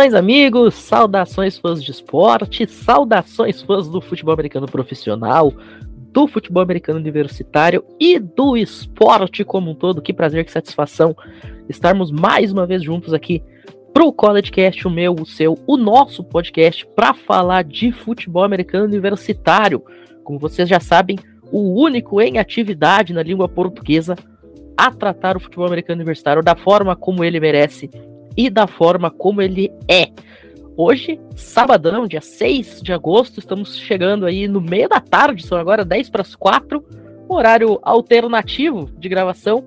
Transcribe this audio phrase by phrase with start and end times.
[0.00, 0.74] Saudações, amigos!
[0.76, 2.66] Saudações, fãs de esporte!
[2.66, 5.52] Saudações, fãs do futebol americano profissional,
[6.10, 10.00] do futebol americano universitário e do esporte como um todo.
[10.00, 11.14] Que prazer, que satisfação
[11.68, 13.42] estarmos mais uma vez juntos aqui
[13.92, 18.86] pro College Cast, o meu, o seu, o nosso podcast para falar de futebol americano
[18.86, 19.84] universitário.
[20.24, 21.18] Como vocês já sabem,
[21.52, 24.16] o único em atividade na língua portuguesa
[24.78, 27.90] a tratar o futebol americano universitário da forma como ele merece
[28.40, 30.08] e da forma como ele é.
[30.74, 35.84] Hoje, sabadão, dia 6 de agosto, estamos chegando aí no meio da tarde, são agora
[35.84, 36.82] 10 para as 4,
[37.28, 39.62] horário alternativo de gravação,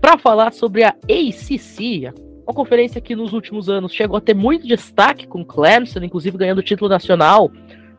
[0.00, 2.10] para falar sobre a ACC,
[2.42, 6.62] uma conferência que nos últimos anos chegou a ter muito destaque com Clemson, inclusive ganhando
[6.62, 7.50] título nacional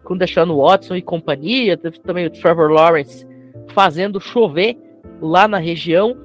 [0.04, 3.28] com Deshaun Watson e companhia, teve também o Trevor Lawrence
[3.68, 4.76] fazendo chover
[5.22, 6.18] lá na região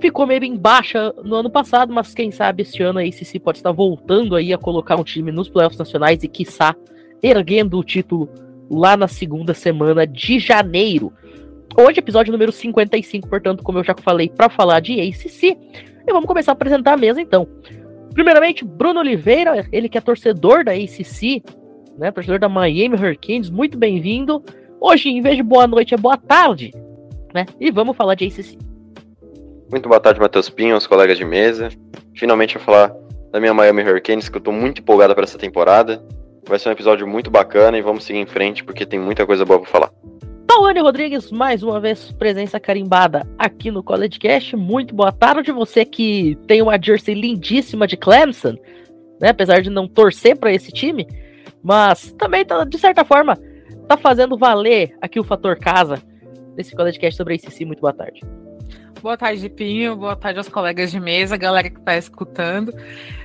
[0.00, 3.58] ficou meio em baixa no ano passado, mas quem sabe este ano a ACC pode
[3.58, 6.74] estar voltando aí a colocar um time nos playoffs nacionais e, quiçá,
[7.22, 8.28] erguendo o título
[8.70, 11.12] lá na segunda semana de janeiro.
[11.76, 15.56] Hoje, episódio número 55, portanto, como eu já falei, para falar de ACC.
[16.06, 17.46] E vamos começar a apresentar a mesa então.
[18.12, 21.42] Primeiramente, Bruno Oliveira, ele que é torcedor da ACC,
[21.96, 24.42] né, torcedor da Miami Hurricanes, muito bem-vindo.
[24.80, 26.72] Hoje, em vez de boa noite, é boa tarde,
[27.34, 27.46] né?
[27.60, 28.69] E vamos falar de ACC.
[29.70, 31.68] Muito boa tarde, Matheus Pinho, os colegas de mesa.
[32.16, 32.92] Finalmente vou falar
[33.30, 36.02] da minha Miami Hurricanes, que eu tô muito empolgada para essa temporada.
[36.48, 39.44] Vai ser um episódio muito bacana e vamos seguir em frente porque tem muita coisa
[39.44, 39.90] boa para falar.
[40.44, 44.56] Tawane Rodrigues, mais uma vez, presença carimbada aqui no College Cast.
[44.56, 45.52] Muito boa tarde.
[45.52, 48.56] Você que tem uma jersey lindíssima de Clemson,
[49.20, 49.28] né?
[49.28, 51.06] Apesar de não torcer para esse time,
[51.62, 53.38] mas também, tá, de certa forma,
[53.86, 56.02] tá fazendo valer aqui o fator casa
[56.56, 57.64] nesse College Cast sobre a ACC.
[57.64, 58.20] Muito boa tarde.
[59.02, 59.96] Boa tarde, Pinho.
[59.96, 62.74] Boa tarde aos colegas de mesa, galera que está escutando.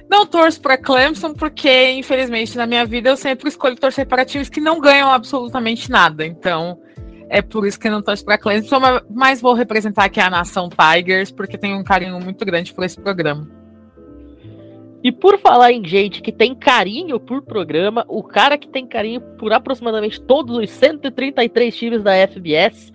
[0.09, 4.47] Não torço para Clemson porque, infelizmente, na minha vida eu sempre escolho torcer para times
[4.47, 6.25] que não ganham absolutamente nada.
[6.25, 6.79] Então,
[7.29, 10.69] é por isso que eu não torço para Clemson, mas vou representar aqui a nação
[10.69, 13.45] Tigers porque tenho um carinho muito grande por esse programa.
[15.03, 19.21] E por falar em gente que tem carinho por programa, o cara que tem carinho
[19.37, 22.91] por aproximadamente todos os 133 times da FBS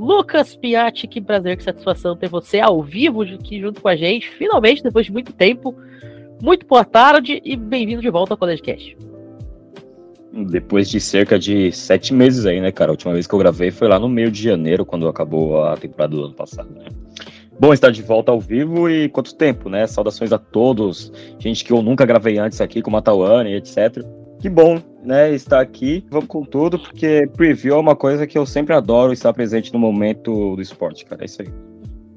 [0.00, 4.30] Lucas Piatti, que prazer, que satisfação ter você ao vivo aqui junto com a gente,
[4.30, 5.76] finalmente, depois de muito tempo.
[6.40, 8.96] Muito boa tarde e bem-vindo de volta ao College.
[10.48, 12.90] Depois de cerca de sete meses aí, né, cara?
[12.90, 15.76] A última vez que eu gravei foi lá no meio de janeiro, quando acabou a
[15.76, 16.86] temporada do ano passado, né?
[17.60, 19.86] Bom estar de volta ao vivo e quanto tempo, né?
[19.86, 24.02] Saudações a todos, gente que eu nunca gravei antes aqui, como a Tawane, etc.
[24.40, 26.04] Que bom, né, estar aqui.
[26.10, 29.78] Vamos com tudo, porque preview é uma coisa que eu sempre adoro estar presente no
[29.78, 31.22] momento do esporte, cara.
[31.22, 31.48] É isso aí.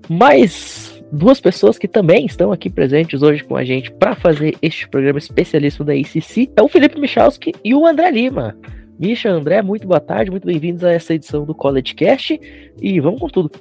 [0.09, 4.87] Mais duas pessoas que também estão aqui presentes hoje com a gente para fazer este
[4.87, 8.55] programa especialista da ACC é o Felipe Michalski e o André Lima.
[8.97, 12.39] Misha, André, muito boa tarde, muito bem-vindos a essa edição do College Cast
[12.81, 13.51] e vamos com tudo.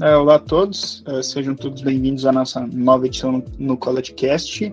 [0.00, 4.12] É, olá a todos, é, sejam todos bem-vindos à nossa nova edição no, no College
[4.14, 4.72] Cast.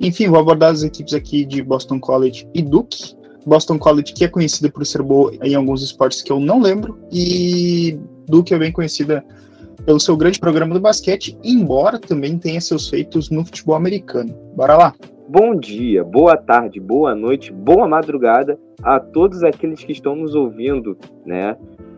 [0.00, 3.16] Enfim, vou abordar as equipes aqui de Boston College e Duke.
[3.46, 6.98] Boston College, que é conhecida por ser boa em alguns esportes que eu não lembro,
[7.10, 9.24] e Duke é bem conhecida
[9.84, 14.32] pelo seu grande programa do basquete, embora também tenha seus feitos no futebol americano.
[14.54, 14.94] Bora lá!
[15.28, 20.96] Bom dia, boa tarde, boa noite, boa madrugada a todos aqueles que estão nos ouvindo,
[21.24, 21.56] né?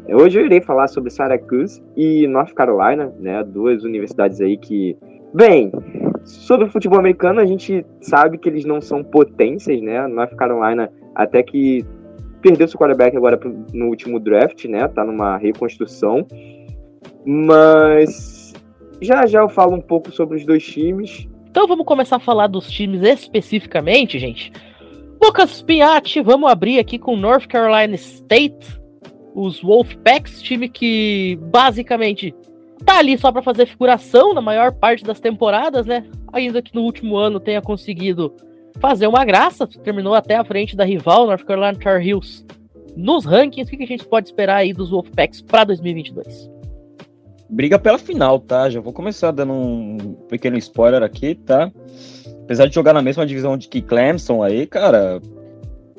[0.09, 3.43] Hoje eu irei falar sobre Syracuse e North Carolina, né?
[3.43, 4.97] Duas universidades aí que,
[5.33, 5.73] bem,
[6.25, 10.07] Sobre o futebol americano, a gente sabe que eles não são potências, né?
[10.07, 11.85] North Carolina até que
[12.41, 13.39] perdeu seu quarterback agora
[13.73, 14.89] no último draft, né?
[14.89, 16.27] Tá numa reconstrução.
[17.25, 18.55] Mas
[19.01, 21.29] já já eu falo um pouco sobre os dois times.
[21.51, 24.53] Então vamos começar a falar dos times especificamente, gente.
[25.23, 28.81] Lucas Piatti, vamos abrir aqui com North Carolina State,
[29.35, 32.35] os Wolfpacks, time que basicamente
[32.85, 36.05] tá ali só para fazer figuração na maior parte das temporadas, né?
[36.33, 38.35] Ainda que no último ano tenha conseguido
[38.81, 42.45] fazer uma graça, terminou até à frente da rival North Carolina Tar Heels
[42.97, 43.73] nos rankings.
[43.73, 46.51] O que a gente pode esperar aí dos Wolfpacks para 2022?
[47.49, 48.69] Briga pela final, tá?
[48.69, 51.71] Já vou começar dando um pequeno spoiler aqui, tá?
[52.43, 55.21] Apesar de jogar na mesma divisão de que Clemson aí, cara,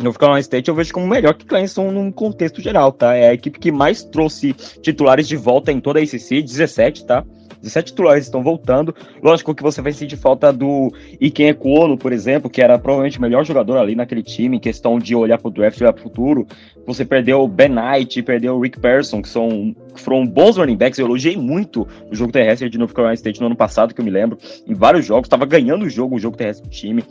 [0.03, 3.15] North Carolina State eu vejo como melhor que Clemson num contexto geral, tá?
[3.15, 7.23] É a equipe que mais trouxe titulares de volta em toda a ACC, 17, tá?
[7.65, 8.93] 17 titulares estão voltando.
[9.23, 13.21] Lógico que você vai sentir falta do Iken Equono, por exemplo, que era provavelmente o
[13.21, 16.47] melhor jogador ali naquele time, em questão de olhar pro draft olhar pro futuro.
[16.85, 20.77] Você perdeu o Ben Knight, perdeu o Rick Person, que são que foram bons running
[20.77, 20.99] backs.
[20.99, 24.05] Eu elogiei muito o jogo terrestre de North Carolina State no ano passado, que eu
[24.05, 24.37] me lembro.
[24.67, 27.03] Em vários jogos, estava ganhando o jogo, o jogo terrestre do time.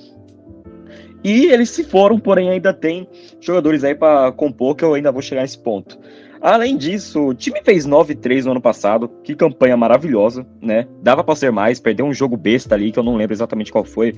[1.24, 3.08] E eles se foram, porém ainda tem
[3.40, 5.98] jogadores aí para compor que eu ainda vou chegar nesse ponto.
[6.38, 10.86] Além disso, o time fez 9-3 no ano passado, que campanha maravilhosa, né?
[11.02, 13.82] Dava para ser mais, perdeu um jogo besta ali, que eu não lembro exatamente qual
[13.82, 14.14] foi,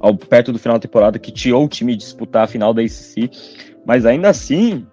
[0.00, 3.30] ao perto do final da temporada, que tirou o time disputar a final da ACC.
[3.84, 4.86] Mas ainda assim,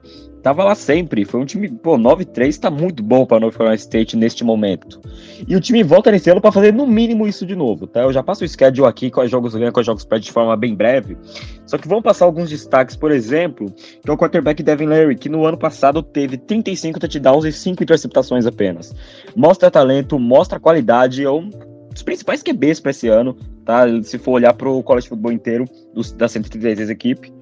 [0.43, 1.23] tava lá sempre.
[1.23, 5.01] Foi um time, pô, 9-3 tá muito bom para North Carolina State neste momento.
[5.47, 8.01] E o time volta nesse ano para fazer no mínimo isso de novo, tá?
[8.01, 10.31] Eu já passo o schedule aqui com os jogos ganha, com os jogos perde de
[10.31, 11.17] forma bem breve.
[11.65, 13.73] Só que vamos passar alguns destaques, por exemplo,
[14.03, 17.81] que é o quarterback Devin Larry, que no ano passado teve 35 touchdowns e 5
[17.81, 18.93] interceptações apenas.
[19.35, 21.49] Mostra talento, mostra qualidade, é um
[21.89, 23.85] dos principais QBs para esse ano, tá?
[24.03, 27.33] Se for olhar pro college football inteiro, dos, das 136 equipe.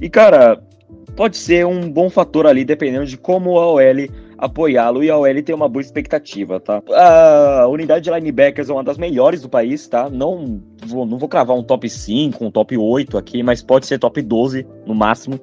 [0.00, 0.62] E, cara,
[1.18, 5.42] pode ser um bom fator ali, dependendo de como a OL apoiá-lo e a OL
[5.42, 6.80] tem uma boa expectativa, tá?
[6.94, 10.08] A unidade de linebackers é uma das melhores do país, tá?
[10.08, 13.98] Não vou, não vou cravar um top 5, um top 8 aqui, mas pode ser
[13.98, 15.40] top 12 no máximo.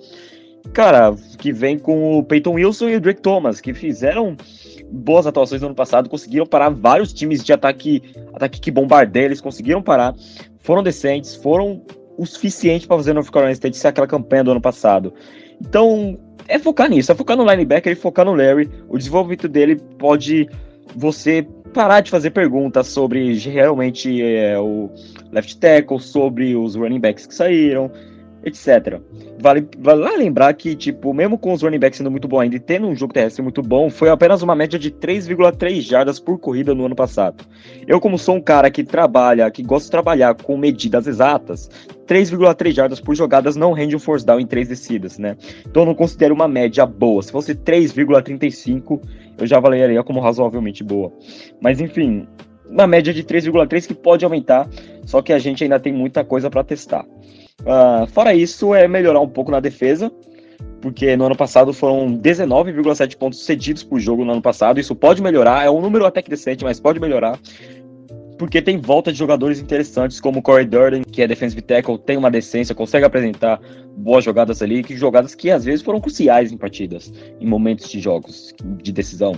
[0.72, 4.38] Cara, que vem com o Peyton Wilson e o Drake Thomas, que fizeram
[4.90, 8.02] boas atuações no ano passado, conseguiram parar vários times de ataque,
[8.34, 10.16] ataque que bombardeia, eles conseguiram parar,
[10.60, 11.82] foram decentes, foram
[12.18, 15.14] o suficiente para fazer o North Carolina State ser aquela campanha do ano passado.
[15.62, 16.18] Então,
[16.48, 18.70] é focar nisso, é focar no linebacker e focar no Larry.
[18.88, 20.50] O desenvolvimento dele pode
[20.96, 24.90] você parar de fazer perguntas sobre realmente é, o
[25.32, 27.92] left tackle, sobre os running backs que saíram,
[28.46, 29.02] etc.
[29.42, 32.60] Vale, vale lembrar que, tipo, mesmo com os running backs sendo muito bom ainda e
[32.60, 36.74] tendo um jogo terrestre muito bom, foi apenas uma média de 3,3 jardas por corrida
[36.74, 37.44] no ano passado.
[37.88, 41.70] Eu, como sou um cara que trabalha, que gosta de trabalhar com medidas exatas,
[42.08, 45.36] 3,3 jardas por jogadas não rende um force down em três descidas, né?
[45.66, 47.24] Então eu não considero uma média boa.
[47.24, 49.02] Se fosse 3,35,
[49.40, 51.12] eu já avaliaria como razoavelmente boa.
[51.60, 52.28] Mas enfim,
[52.70, 54.70] uma média de 3,3 que pode aumentar,
[55.06, 57.06] só que a gente ainda tem muita coisa para testar.
[57.62, 60.12] Uh, fora isso, é melhorar um pouco na defesa,
[60.82, 64.80] porque no ano passado foram 19,7 pontos cedidos por jogo no ano passado.
[64.80, 67.40] Isso pode melhorar, é um número até que decente, mas pode melhorar.
[68.38, 72.18] Porque tem volta de jogadores interessantes, como o Corey Durden, que é defensive tackle, tem
[72.18, 73.62] uma decência, consegue apresentar
[73.96, 78.00] boas jogadas ali, que jogadas que às vezes foram cruciais em partidas, em momentos de
[78.02, 78.54] jogos
[78.84, 79.34] de decisão.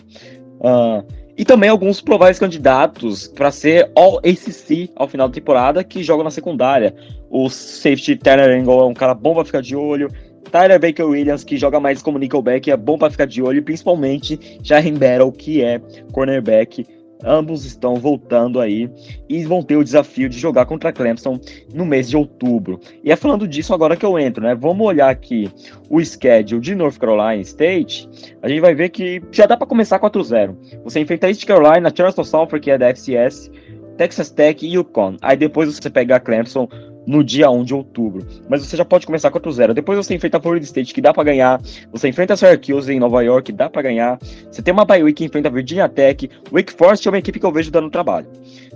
[0.59, 1.05] Uh,
[1.37, 6.23] e também alguns prováveis candidatos para ser All ACC ao final da temporada que jogam
[6.23, 6.95] na secundária.
[7.29, 10.09] O safety Tanner Angle é um cara bom para ficar de olho.
[10.51, 13.61] Tyler Baker Williams, que joga mais como nickelback, é bom para ficar de olho.
[13.61, 15.79] Principalmente Jarim Battle, que é
[16.11, 16.85] cornerback
[17.23, 18.89] Ambos estão voltando aí
[19.27, 21.39] e vão ter o desafio de jogar contra Clemson
[21.73, 22.79] no mês de outubro.
[23.03, 24.53] E é falando disso agora que eu entro, né?
[24.53, 25.51] Vamos olhar aqui
[25.89, 28.07] o schedule de North Carolina State.
[28.41, 30.55] A gente vai ver que já dá para começar 4-0.
[30.83, 33.51] Você enfrenta East Carolina, Charleston Southern, que é da FCS,
[33.97, 35.17] Texas Tech e Yukon.
[35.21, 36.67] Aí depois você pega a Clemson
[37.07, 38.27] no dia 1 de outubro.
[38.49, 39.73] Mas você já pode começar 4-0.
[39.73, 41.61] Depois você enfrenta a Florida State, que dá para ganhar.
[41.91, 44.19] Você enfrenta a Syracuse em Nova York, dá para ganhar.
[44.51, 46.29] Você tem uma week que enfrenta a Virginia Tech.
[46.51, 48.27] Wake Forest é uma equipe que eu vejo dando trabalho.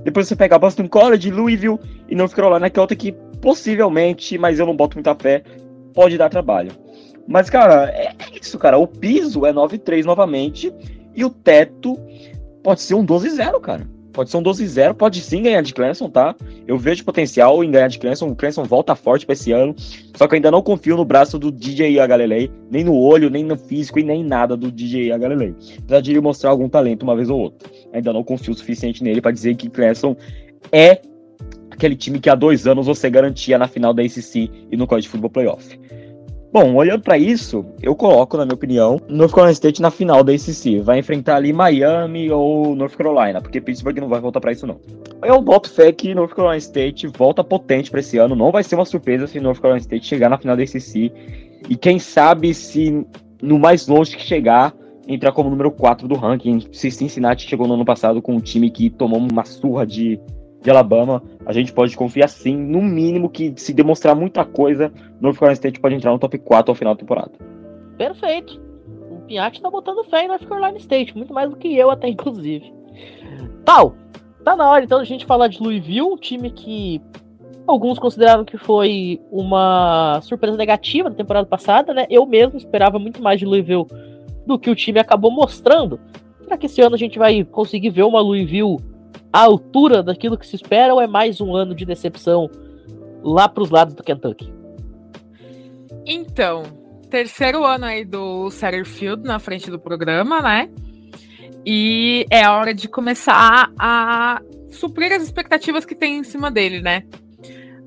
[0.04, 3.12] Depois você pega a Boston College, Louisville e North Carolina, que é outra que
[3.42, 5.44] possivelmente, mas eu não boto muita fé,
[5.94, 6.72] pode dar trabalho.
[7.28, 8.78] Mas, cara, é isso, cara.
[8.78, 10.74] O piso é 9-3 novamente
[11.14, 11.98] e o teto
[12.64, 13.88] pode ser um 12-0, cara.
[14.12, 16.36] Pode ser um 12-0, pode sim ganhar de Clemson, tá?
[16.68, 18.28] Eu vejo potencial em ganhar de Clemson.
[18.28, 19.74] O Clemson volta forte para esse ano.
[20.16, 23.44] Só que eu ainda não confio no braço do DJ Galilei, nem no olho, nem
[23.44, 25.56] no físico e nem nada do DJ Galilei.
[25.80, 27.70] Apesar de ele mostrar algum talento uma vez ou outra.
[27.94, 30.16] Ainda não confio o suficiente nele para dizer que Clemson
[30.72, 31.02] é
[31.70, 35.08] aquele time que há dois anos você garantia na final da ACC e no College
[35.08, 35.80] Football Playoff.
[36.54, 40.34] Bom, olhando para isso, eu coloco, na minha opinião, North Carolina State na final da
[40.34, 40.82] ACC.
[40.82, 44.78] Vai enfrentar ali Miami ou North Carolina, porque Pittsburgh não vai voltar para isso não.
[45.24, 48.36] Eu boto fé que North Carolina State volta potente para esse ano.
[48.36, 51.10] Não vai ser uma surpresa se North Carolina State chegar na final da ACC.
[51.70, 53.06] E quem sabe se
[53.42, 54.74] no mais longe que chegar,
[55.08, 56.68] entrar como número 4 do ranking.
[56.74, 60.20] Se Cincinnati chegou no ano passado com um time que tomou uma surra de
[60.62, 65.36] de Alabama, a gente pode confiar sim, no mínimo que se demonstrar muita coisa, North
[65.36, 67.32] Carolina State pode entrar no top 4 ao final da temporada.
[67.98, 68.62] Perfeito.
[69.10, 72.08] O Piatti tá botando fé em North Carolina State, muito mais do que eu até,
[72.08, 72.72] inclusive.
[73.66, 73.96] Tal,
[74.44, 77.02] tá na hora então a gente falar de Louisville, um time que
[77.66, 82.06] alguns consideraram que foi uma surpresa negativa da temporada passada, né?
[82.10, 83.88] Eu mesmo esperava muito mais de Louisville
[84.46, 86.00] do que o time acabou mostrando.
[86.44, 88.78] Será que esse ano a gente vai conseguir ver uma Louisville
[89.32, 92.50] à altura daquilo que se espera ou é mais um ano de decepção
[93.24, 94.54] lá para os lados do Kentucky?
[96.06, 96.64] Então,
[97.10, 100.70] terceiro ano aí do Satterfield na frente do programa, né?
[101.66, 107.04] E é hora de começar a suprir as expectativas que tem em cima dele, né?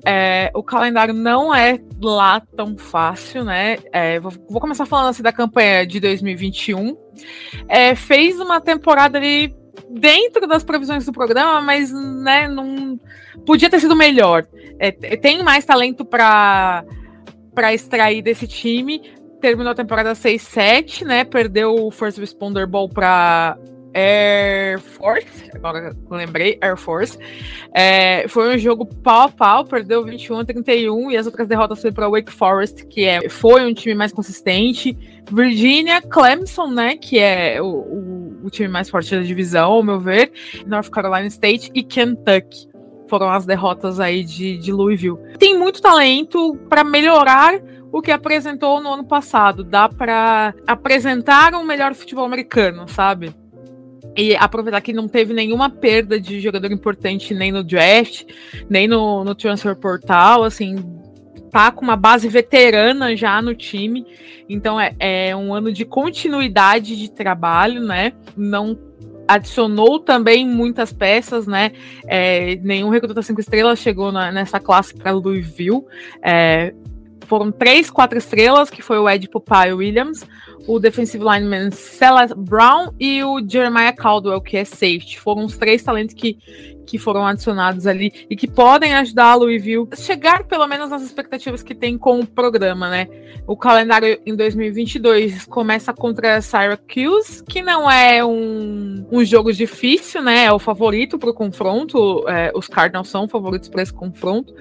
[0.05, 3.77] é, o calendário não é lá tão fácil, né?
[3.91, 6.95] É, vou, vou, começar falando assim da campanha de 2021.
[7.67, 9.53] É, fez uma temporada ali
[9.89, 12.99] dentro das previsões do programa, mas né, não
[13.45, 14.45] podia ter sido melhor.
[14.79, 16.83] É, tem mais talento para
[17.53, 19.01] para extrair desse time.
[19.39, 21.23] Terminou a temporada 6-7, né?
[21.23, 23.57] Perdeu o First Responder Ball para
[23.95, 27.17] Air Force, agora lembrei, Air Force.
[27.73, 31.81] É, foi um jogo pau a pau, perdeu 21 a 31 e as outras derrotas
[31.81, 34.97] foi para Wake Forest, que é, foi um time mais consistente.
[35.31, 39.99] Virginia, Clemson, né, que é o, o, o time mais forte da divisão, ao meu
[39.99, 40.29] ver.
[40.67, 42.67] North Carolina State e Kentucky
[43.07, 45.17] foram as derrotas aí de, de Louisville.
[45.39, 47.61] Tem muito talento para melhorar
[47.91, 49.63] o que apresentou no ano passado.
[49.63, 53.33] Dá para apresentar um melhor futebol americano, sabe?
[54.15, 58.23] E aproveitar que não teve nenhuma perda de jogador importante nem no draft,
[58.69, 60.77] nem no, no transfer portal, assim,
[61.51, 64.05] tá com uma base veterana já no time.
[64.49, 68.13] Então é, é um ano de continuidade de trabalho, né?
[68.35, 68.77] Não
[69.27, 71.71] adicionou também muitas peças, né?
[72.07, 75.83] É, nenhum recruta cinco estrelas chegou na, nessa classe para Louisville.
[76.21, 76.73] É,
[77.25, 80.25] foram três, quatro estrelas, que foi o Ed Pupai Williams,
[80.67, 85.19] o defensive lineman Silas Brown e o Jeremiah Caldwell, que é safety.
[85.19, 86.37] Foram os três talentos que,
[86.85, 91.01] que foram adicionados ali e que podem ajudar a Louisville a chegar pelo menos nas
[91.01, 93.07] expectativas que tem com o programa, né?
[93.47, 100.45] O calendário em 2022 começa contra Syracuse, que não é um, um jogo difícil, né?
[100.45, 102.27] É o favorito para o confronto.
[102.27, 104.53] É, os Cardinals são favoritos para esse confronto.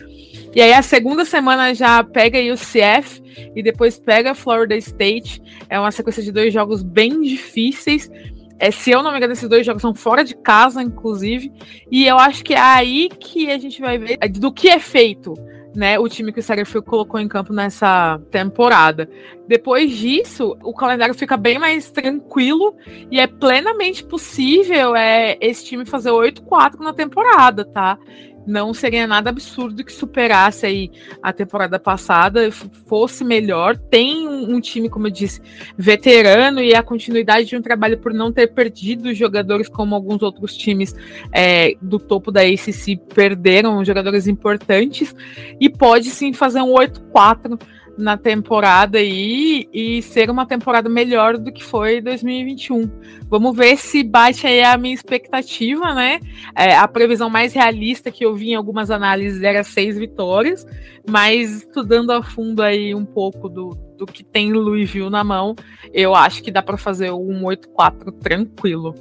[0.55, 3.23] E aí a segunda semana já pega o CF
[3.57, 5.43] e depois pega Florida State.
[5.69, 8.11] É uma sequência de dois jogos bem difíceis.
[8.59, 11.53] É, se eu não me engano, esses dois jogos são fora de casa, inclusive.
[11.91, 15.35] E eu acho que é aí que a gente vai ver do que é feito
[15.75, 19.09] né, o time que o Satterfield colocou em campo nessa temporada.
[19.49, 22.77] Depois disso, o calendário fica bem mais tranquilo
[23.11, 27.99] e é plenamente possível é, esse time fazer 8-4 na temporada, tá?
[28.47, 30.91] Não seria nada absurdo que superasse aí
[31.23, 32.51] a temporada passada,
[32.87, 33.77] fosse melhor.
[33.77, 35.41] Tem um, um, time, como eu disse,
[35.77, 40.57] veterano e a continuidade de um trabalho por não ter perdido jogadores como alguns outros
[40.57, 40.95] times
[41.33, 45.15] é, do topo da ACC perderam jogadores importantes
[45.61, 47.59] e pode sim fazer um 8-4
[47.97, 52.91] na temporada aí e ser uma temporada melhor do que foi 2021.
[53.29, 56.21] Vamos ver se bate aí a minha expectativa, né?
[56.57, 60.67] É, a previsão mais realista que eu vi em algumas análises era seis vitórias,
[61.09, 65.55] mas estudando a fundo aí um pouco do, do que tem Louisville na mão,
[65.93, 68.95] eu acho que dá para fazer um 8-4 tranquilo.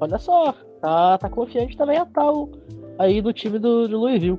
[0.00, 2.50] Olha só, tá, tá confiante também a tal
[2.98, 4.38] aí do time do, do Louisville.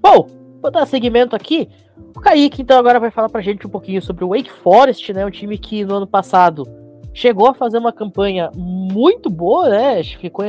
[0.00, 1.68] Bom, vou dar seguimento aqui.
[2.14, 5.24] O Kaique, então, agora vai falar pra gente um pouquinho sobre o Wake Forest, né?
[5.24, 6.64] Um time que no ano passado
[7.12, 10.02] chegou a fazer uma campanha muito boa, né?
[10.02, 10.44] Ficou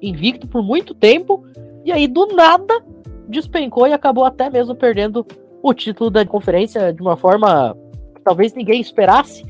[0.00, 1.44] invicto por muito tempo.
[1.84, 2.74] E aí, do nada,
[3.28, 5.26] despencou e acabou até mesmo perdendo
[5.62, 7.76] o título da conferência de uma forma
[8.14, 9.44] que talvez ninguém esperasse.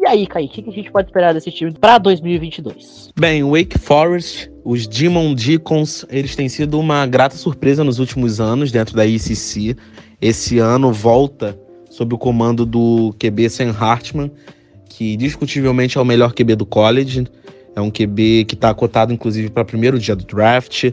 [0.00, 3.10] E aí, Kaique, o que a gente pode esperar desse time para 2022?
[3.18, 8.38] Bem, o Wake Forest, os Demon Deacons, eles têm sido uma grata surpresa nos últimos
[8.38, 9.74] anos dentro da ICC
[10.20, 11.58] esse ano volta
[11.88, 14.30] sob o comando do QB Sam Hartman,
[14.90, 17.26] que discutivelmente é o melhor QB do college.
[17.74, 20.92] É um QB que está cotado, inclusive, para primeiro dia do draft.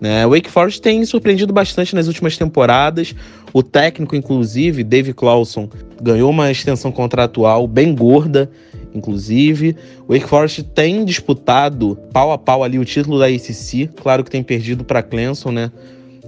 [0.00, 0.26] Né?
[0.26, 3.14] O Wake Forest tem surpreendido bastante nas últimas temporadas.
[3.52, 5.68] O técnico, inclusive, Dave Clawson,
[6.00, 8.50] ganhou uma extensão contratual bem gorda,
[8.94, 9.76] inclusive.
[10.06, 13.88] O Wake Forest tem disputado pau a pau ali o título da ACC.
[14.00, 15.72] Claro que tem perdido para Clemson, né?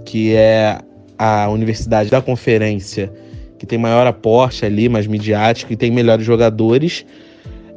[0.05, 0.79] Que é
[1.19, 3.13] a universidade da conferência
[3.61, 7.05] que tem maior aporte ali, mais midiático e tem melhores jogadores,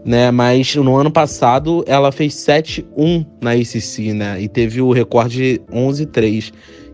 [0.05, 0.31] né?
[0.31, 4.41] Mas no ano passado ela fez 7-1 na ACC, né?
[4.41, 6.51] E teve o recorde 11-3.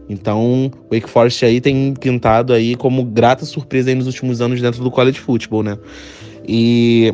[0.10, 4.84] Então, o Wake Forest aí tem pintado aí como grata surpresa nos últimos anos dentro
[4.84, 5.78] do college football, né?
[6.48, 7.14] E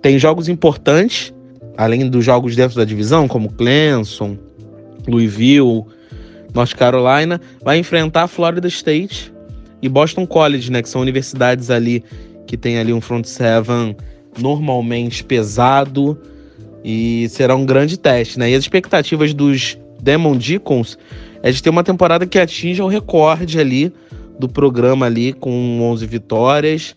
[0.00, 1.34] tem jogos importantes,
[1.76, 4.38] além dos jogos dentro da divisão, como Clemson,
[5.08, 5.84] Louisville,
[6.54, 9.32] North Carolina, vai enfrentar Florida State
[9.82, 12.02] e Boston College, né, que são universidades ali
[12.46, 13.96] que tem ali um front seven
[14.38, 16.18] normalmente pesado
[16.84, 18.50] e será um grande teste, né?
[18.50, 20.98] E as expectativas dos Demon Deacons
[21.42, 23.92] é de ter uma temporada que atinja o recorde ali
[24.38, 26.94] do programa ali com 11 vitórias,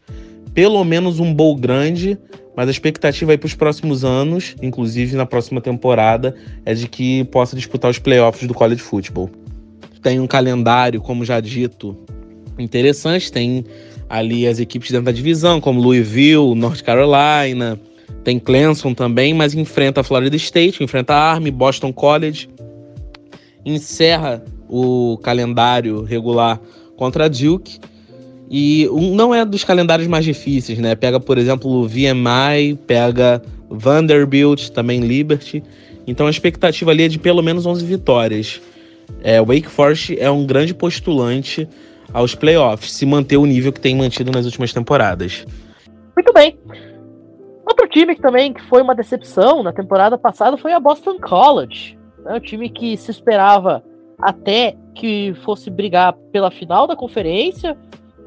[0.53, 2.17] pelo menos um bowl grande,
[2.55, 7.23] mas a expectativa aí para os próximos anos, inclusive na próxima temporada, é de que
[7.25, 9.29] possa disputar os playoffs do college football
[10.01, 11.97] tem um calendário, como já dito,
[12.57, 13.29] interessantes.
[13.29, 13.65] Tem
[14.09, 17.79] ali as equipes dentro da divisão, como Louisville, North Carolina,
[18.23, 22.49] tem Clemson também, mas enfrenta a Florida State, enfrenta a Army, Boston College,
[23.65, 26.59] encerra o calendário regular
[26.97, 27.79] contra a Duke.
[28.51, 30.95] E não é dos calendários mais difíceis, né?
[30.95, 35.63] Pega, por exemplo, o VMI, pega Vanderbilt, também Liberty.
[36.07, 38.59] Então a expectativa ali é de pelo menos 11 vitórias.
[39.23, 41.67] É, Wake Forest é um grande postulante
[42.13, 45.45] aos playoffs, se manter o nível que tem mantido nas últimas temporadas.
[46.15, 46.57] Muito bem.
[47.65, 51.97] Outro time que também que foi uma decepção na temporada passada foi a Boston College.
[52.23, 52.35] Né?
[52.35, 53.83] Um time que se esperava
[54.19, 57.77] até que fosse brigar pela final da conferência.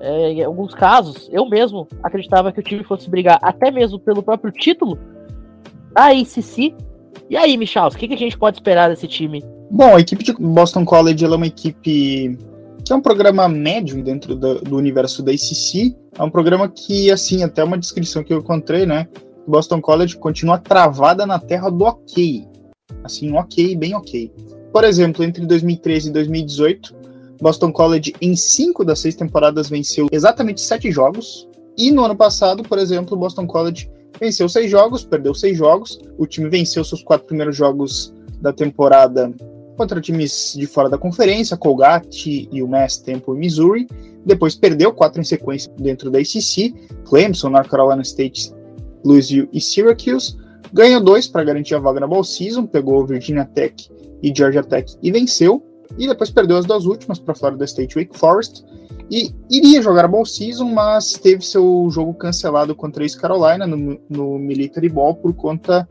[0.01, 4.23] É, em alguns casos, eu mesmo acreditava que o time fosse brigar até mesmo pelo
[4.23, 4.99] próprio título
[5.93, 6.75] da ACC.
[7.29, 9.45] E aí, Michal, o que, que a gente pode esperar desse time?
[9.71, 12.37] Bom, a equipe de Boston College é uma equipe
[12.85, 15.97] que é um programa médio dentro do, do, universo da ACC.
[16.19, 19.09] É um programa que, assim, até uma descrição que eu encontrei, né?
[19.47, 22.47] Boston College continua travada na terra do ok.
[23.05, 24.33] Assim, ok, bem ok.
[24.73, 26.95] Por exemplo, entre 2013 e 2018,
[27.41, 31.49] Boston College em cinco das seis temporadas venceu exatamente sete jogos.
[31.77, 36.01] E no ano passado, por exemplo, Boston College venceu seis jogos, perdeu seis jogos.
[36.19, 39.33] O time venceu seus quatro primeiros jogos da temporada
[39.77, 43.89] contra times de fora da conferência, Colgate e o Mass Temple Missouri.
[44.25, 48.53] Depois perdeu quatro em sequência dentro da ACC, Clemson, North Carolina State,
[49.05, 50.37] Louisville e Syracuse.
[50.73, 53.91] Ganhou dois para garantir a vaga na Ball Season, pegou Virginia Tech
[54.23, 55.63] e Georgia Tech e venceu.
[55.99, 58.65] E depois perdeu as duas últimas para Florida State Wake Forest.
[59.11, 63.67] E iria jogar a Ball Season, mas teve seu jogo cancelado contra a East Carolina
[63.67, 65.87] no, no Military Ball por conta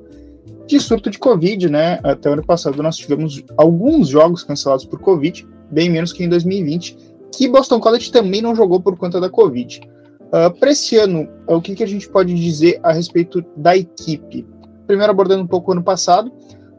[0.72, 2.00] de surto de Covid, né?
[2.02, 6.30] Até o ano passado nós tivemos alguns jogos cancelados por Covid, bem menos que em
[6.30, 6.98] 2020,
[7.36, 9.82] que Boston College também não jogou por conta da Covid.
[10.28, 14.48] Uh, Para esse ano, o que, que a gente pode dizer a respeito da equipe?
[14.88, 16.32] Primeiro, abordando um pouco o ano passado,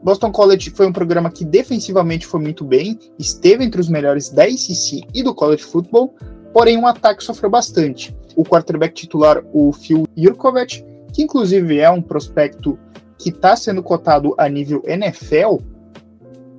[0.03, 4.43] Boston College foi um programa que defensivamente foi muito bem, esteve entre os melhores da
[4.43, 6.15] ACC e do college football,
[6.51, 8.15] porém um ataque sofreu bastante.
[8.35, 12.77] O quarterback titular, o Phil Jurkovec, que inclusive é um prospecto
[13.17, 15.57] que está sendo cotado a nível NFL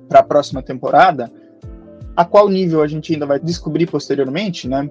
[0.07, 1.31] para a próxima temporada,
[2.15, 4.89] a qual nível a gente ainda vai descobrir posteriormente, né?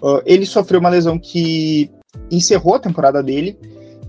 [0.00, 1.90] Uh, ele sofreu uma lesão que
[2.30, 3.58] encerrou a temporada dele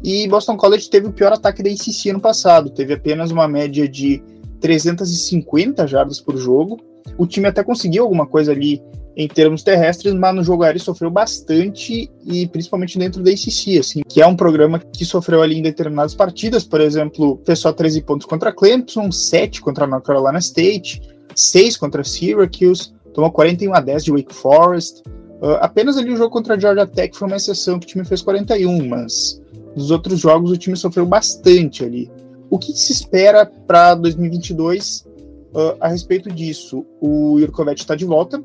[0.03, 3.87] e Boston College teve o pior ataque da ACC ano passado, teve apenas uma média
[3.87, 4.21] de
[4.59, 6.77] 350 jardas por jogo.
[7.17, 8.81] O time até conseguiu alguma coisa ali
[9.15, 14.01] em termos terrestres, mas no jogo aéreo sofreu bastante e principalmente dentro da ACC, assim,
[14.07, 18.01] que é um programa que sofreu ali em determinadas partidas, por exemplo, fez só 13
[18.01, 21.01] pontos contra Clemson, 7 contra North Carolina State,
[21.35, 25.03] 6 contra Syracuse, tomou 41 a 10 de Wake Forest.
[25.41, 28.21] Uh, apenas ali o jogo contra Georgia Tech foi uma exceção que o time fez
[28.21, 29.41] 41, mas
[29.75, 32.09] nos outros jogos o time sofreu bastante ali.
[32.49, 35.05] O que, que se espera para 2022
[35.53, 36.85] uh, a respeito disso?
[37.01, 38.41] O Jurkovic está de volta,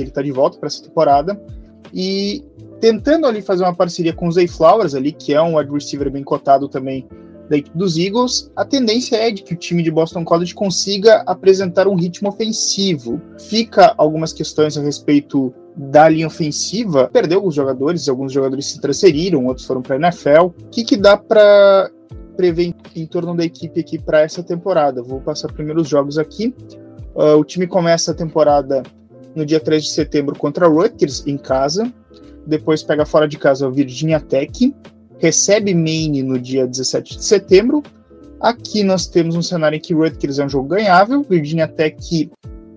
[0.00, 1.40] ele está de volta para essa temporada
[1.92, 2.44] e
[2.80, 6.10] tentando ali fazer uma parceria com o Zay Flowers ali, que é um wide receiver
[6.10, 7.06] bem cotado também
[7.48, 11.22] da equipe dos Eagles, a tendência é de que o time de Boston College consiga
[11.26, 13.20] apresentar um ritmo ofensivo.
[13.38, 19.46] Fica algumas questões a respeito da linha ofensiva, perdeu alguns jogadores, alguns jogadores se transferiram,
[19.46, 20.46] outros foram para a NFL.
[20.46, 21.90] O que, que dá para
[22.36, 25.02] prever em torno da equipe aqui para essa temporada?
[25.02, 26.54] Vou passar primeiro os jogos aqui.
[27.14, 28.82] Uh, o time começa a temporada
[29.38, 31.92] no dia 3 de setembro contra Rutgers em casa,
[32.44, 34.74] depois pega fora de casa o Virginia Tech,
[35.18, 37.82] recebe Maine no dia 17 de setembro.
[38.40, 42.30] Aqui nós temos um cenário em que Rutgers é um jogo ganhável, Virginia Tech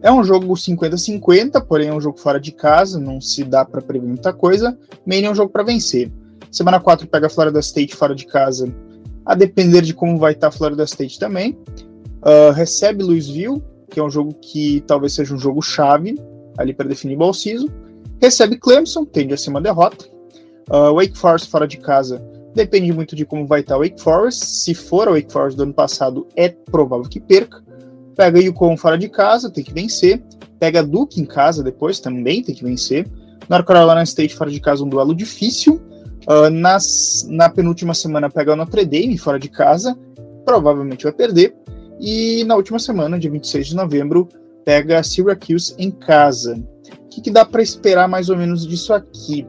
[0.03, 3.81] é um jogo 50-50, porém é um jogo fora de casa, não se dá para
[3.81, 4.77] prever muita coisa.
[5.05, 6.11] Maine é um jogo para vencer.
[6.51, 8.73] Semana 4 pega a Florida State fora de casa,
[9.25, 11.57] a depender de como vai estar a Florida State também.
[12.23, 16.15] Uh, recebe Louisville, que é um jogo que talvez seja um jogo chave
[16.57, 17.67] ali para definir ball season.
[18.21, 20.05] Recebe Clemson, tende a ser uma derrota.
[20.69, 24.45] Uh, Wake Forest fora de casa, depende muito de como vai estar o Wake Forest.
[24.45, 27.63] Se for o Wake Forest do ano passado, é provável que perca.
[28.15, 30.23] Pega Yukon fora de casa, tem que vencer.
[30.59, 33.07] Pega Duke em casa depois, também tem que vencer.
[33.49, 35.81] North Carolina State fora de casa, um duelo difícil.
[36.27, 39.97] Uh, nas, na penúltima semana pega o Notre Dame fora de casa,
[40.45, 41.55] provavelmente vai perder.
[41.99, 44.29] E na última semana, dia 26 de novembro,
[44.65, 46.55] pega Syracuse em casa.
[47.05, 49.45] O que, que dá para esperar mais ou menos disso aqui?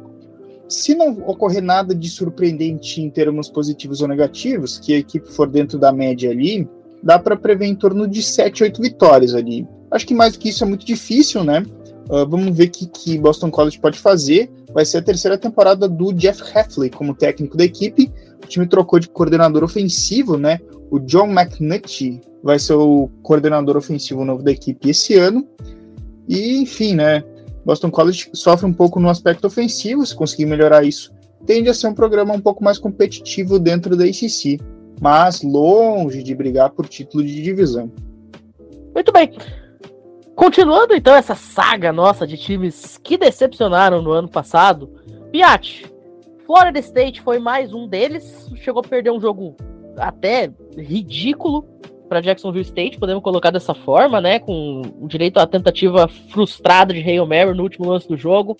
[0.68, 5.48] Se não ocorrer nada de surpreendente em termos positivos ou negativos, que a equipe for
[5.48, 6.68] dentro da média ali,
[7.02, 9.66] dá para prever em torno de 7, 8 vitórias ali.
[9.90, 11.62] Acho que mais do que isso é muito difícil, né?
[12.08, 14.50] Uh, vamos ver o que, que Boston College pode fazer.
[14.72, 18.10] Vai ser a terceira temporada do Jeff Heffley como técnico da equipe.
[18.42, 20.60] O time trocou de coordenador ofensivo, né?
[20.90, 25.46] O John McNulty vai ser o coordenador ofensivo novo da equipe esse ano.
[26.28, 27.24] E, enfim, né?
[27.64, 31.12] Boston College sofre um pouco no aspecto ofensivo, se conseguir melhorar isso,
[31.46, 34.60] tende a ser um programa um pouco mais competitivo dentro da ACC,
[35.00, 37.90] mas longe de brigar por título de divisão.
[38.94, 39.32] Muito bem.
[40.34, 44.90] Continuando então essa saga nossa de times que decepcionaram no ano passado,
[45.30, 45.91] Piatti,
[46.52, 49.56] Florida State foi mais um deles, chegou a perder um jogo
[49.96, 51.62] até ridículo
[52.10, 54.38] para Jacksonville State, podemos colocar dessa forma, né?
[54.38, 58.54] Com direito à tentativa frustrada de Hail Mary no último lance do jogo.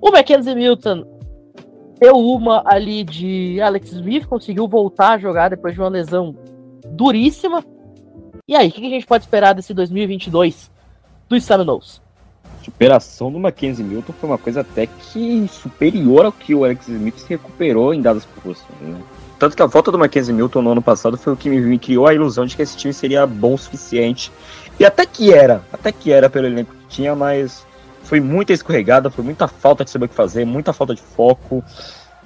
[0.00, 1.04] O Mackenzie Milton
[1.98, 6.32] deu uma ali de Alex Smith, conseguiu voltar a jogar depois de uma lesão
[6.90, 7.64] duríssima.
[8.46, 10.72] E aí, o que a gente pode esperar desse 2022
[11.28, 12.05] dos Seminoles?
[12.64, 17.18] Superação do Mackenzie Milton foi uma coisa até que superior ao que o Alex Smith
[17.18, 19.00] se recuperou em dadas proporções, né?
[19.38, 22.06] Tanto que a volta do Mackenzie Milton no ano passado foi o que me criou
[22.06, 24.32] a ilusão de que esse time seria bom o suficiente.
[24.80, 27.66] E até que era, até que era pelo elenco que tinha, mas
[28.02, 31.62] foi muita escorregada, foi muita falta de saber o que fazer, muita falta de foco.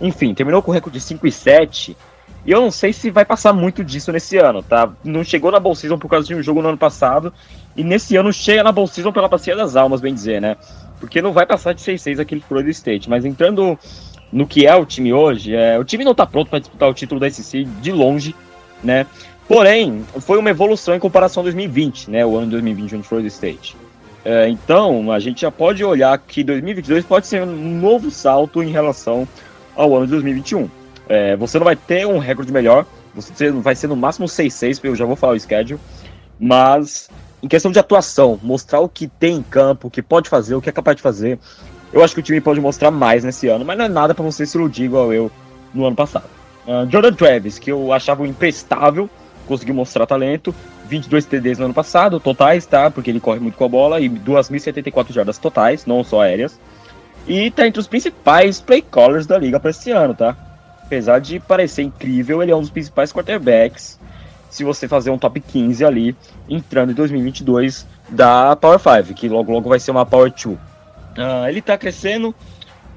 [0.00, 1.96] Enfim, terminou com recorde de 5 e 7.
[2.46, 4.90] E eu não sei se vai passar muito disso nesse ano, tá?
[5.04, 7.32] Não chegou na Bowl Season por causa de um jogo no ano passado.
[7.76, 10.56] E nesse ano chega na Bowl pela bacia das almas, bem dizer, né?
[10.98, 13.08] Porque não vai passar de 6-6 aquele Florida State.
[13.08, 13.78] Mas entrando
[14.32, 16.94] no que é o time hoje, é, o time não está pronto para disputar o
[16.94, 18.34] título da SC de longe,
[18.82, 19.06] né?
[19.48, 22.24] Porém, foi uma evolução em comparação a 2020, né?
[22.24, 23.76] O ano de 2020 onde Florida State.
[24.24, 28.70] É, então, a gente já pode olhar que 2022 pode ser um novo salto em
[28.70, 29.26] relação
[29.74, 30.68] ao ano de 2021.
[31.08, 34.94] É, você não vai ter um recorde melhor, você vai ser no máximo 6-6, eu
[34.94, 35.80] já vou falar o schedule,
[36.38, 37.08] mas
[37.42, 40.60] em questão de atuação, mostrar o que tem em campo, o que pode fazer, o
[40.60, 41.38] que é capaz de fazer,
[41.92, 44.24] eu acho que o time pode mostrar mais nesse ano, mas não é nada para
[44.24, 45.30] você se iludir igual eu
[45.74, 46.28] no ano passado.
[46.66, 49.08] Uh, Jordan Travis, que eu achava imprestável,
[49.46, 50.54] conseguiu mostrar talento.
[50.88, 52.90] 22 TDs no ano passado, totais, tá?
[52.90, 56.58] Porque ele corre muito com a bola, e 2.074 jardas totais, não só aéreas.
[57.28, 60.36] E tá entre os principais play callers da liga para esse ano, tá?
[60.82, 63.99] Apesar de parecer incrível, ele é um dos principais quarterbacks.
[64.50, 66.16] Se você fazer um top 15 ali,
[66.48, 70.44] entrando em 2022 da Power 5, que logo logo vai ser uma Power 2.
[70.46, 70.58] Uh,
[71.48, 72.34] ele está crescendo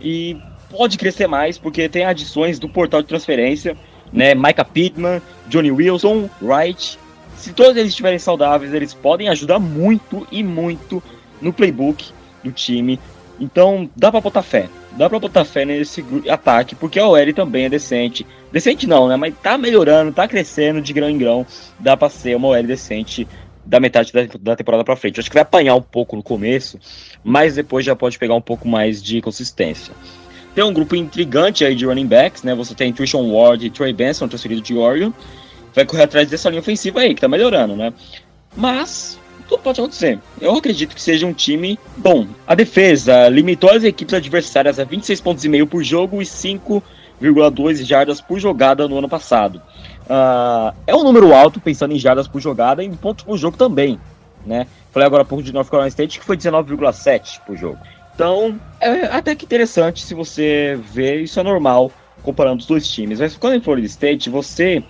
[0.01, 0.37] e
[0.69, 3.77] pode crescer mais porque tem adições do portal de transferência,
[4.11, 4.33] né?
[4.33, 6.99] Micah Pittman, Johnny Wilson, Wright.
[7.37, 11.01] Se todos eles estiverem saudáveis, eles podem ajudar muito e muito
[11.41, 12.11] no playbook
[12.43, 12.99] do time.
[13.43, 14.69] Então dá para botar fé.
[14.93, 18.25] Dá para botar fé nesse ataque, porque a OL também é decente.
[18.51, 19.17] Decente não, né?
[19.17, 21.45] Mas tá melhorando, tá crescendo de grão em grão.
[21.77, 23.27] Dá para ser uma OL decente
[23.65, 25.19] da metade da, da temporada para frente.
[25.19, 26.79] Acho que vai apanhar um pouco no começo,
[27.23, 29.93] mas depois já pode pegar um pouco mais de consistência.
[30.55, 32.55] Tem um grupo intrigante aí de running backs, né?
[32.55, 35.11] Você tem Trishan Ward e Trey Benson, transferido de Oregon.
[35.73, 37.91] Vai correr atrás dessa linha ofensiva aí, que tá melhorando, né?
[38.55, 40.19] Mas tudo pode acontecer.
[40.39, 42.27] Eu acredito que seja um time bom.
[42.47, 47.83] A defesa limitou as equipes adversárias a 26 pontos e meio por jogo e 5,2
[47.83, 49.61] jardas por jogada no ano passado.
[50.03, 53.57] Uh, é um número alto, pensando em jardas por jogada e em pontos por jogo
[53.57, 53.99] também,
[54.45, 54.67] né?
[54.91, 57.79] Falei agora há pouco de North Carolina State, que foi 19,7 por jogo.
[58.13, 63.19] Então, é até que interessante se você ver, isso é normal, comparando os dois times.
[63.19, 64.83] Mas quando em Florida State, você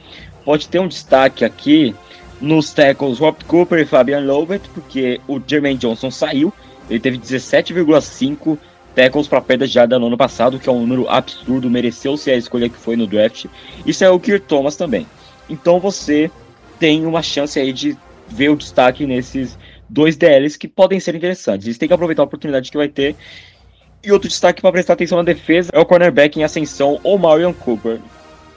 [0.43, 1.95] pode ter um destaque aqui
[2.41, 6.53] nos tackles Rob Cooper e Fabian Lovett, porque o Jermaine Johnson saiu,
[6.89, 8.57] ele teve 17,5
[8.95, 12.31] tackles para perda de jarda no ano passado, que é um número absurdo, mereceu ser
[12.31, 13.45] a escolha que foi no draft.
[13.85, 15.07] Isso é o Kirk Thomas também.
[15.49, 16.29] Então você
[16.79, 19.57] tem uma chance aí de ver o destaque nesses
[19.89, 21.67] dois DLs que podem ser interessantes.
[21.67, 23.15] Eles têm que aproveitar a oportunidade que vai ter.
[24.03, 27.53] E outro destaque para prestar atenção na defesa é o cornerback em ascensão, o Marion
[27.53, 27.99] Cooper.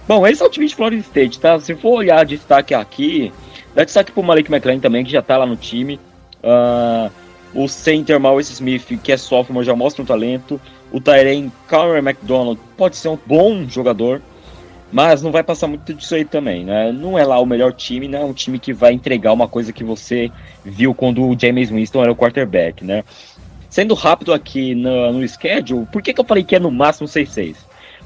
[0.09, 1.59] Bom, esse é o time de Florida State, tá?
[1.61, 3.33] Se for olhar destaque aqui,
[3.77, 6.01] dá destaque pro Malik McLean também, que já tá lá no time.
[6.43, 7.13] Uh,
[7.55, 10.59] o center Maurice Smith, que é sophomore, já mostra um talento.
[10.91, 14.23] O Tyrene Conor McDonald pode ser um bom jogador,
[14.91, 16.91] mas não vai passar muito disso aí também, né?
[16.91, 19.75] Não é lá o melhor time, não é um time que vai entregar uma coisa
[19.75, 20.31] que você
[20.65, 23.05] viu quando o James Winston era o quarterback, né?
[23.69, 27.07] Sendo rápido aqui no, no schedule, por que, que eu falei que é no máximo
[27.07, 27.57] 6-6?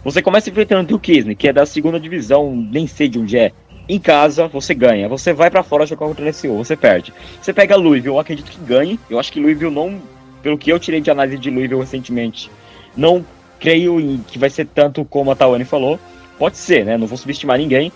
[0.03, 3.53] Você começa enfrentando o Kisney, que é da segunda divisão, nem sei de onde é,
[3.95, 5.09] em casa, você ganha.
[5.09, 7.13] Você vai para fora jogar contra o LSU, você perde.
[7.41, 8.99] Você pega Louisville, eu acredito que ganhe.
[9.09, 10.01] Eu acho que Louisville não,
[10.43, 12.51] pelo que eu tirei de análise de Louisville recentemente,
[12.97, 13.25] não
[13.59, 15.99] creio em que vai ser tanto como a Tawane falou.
[16.39, 16.97] Pode ser, né?
[16.97, 17.93] Não vou subestimar ninguém,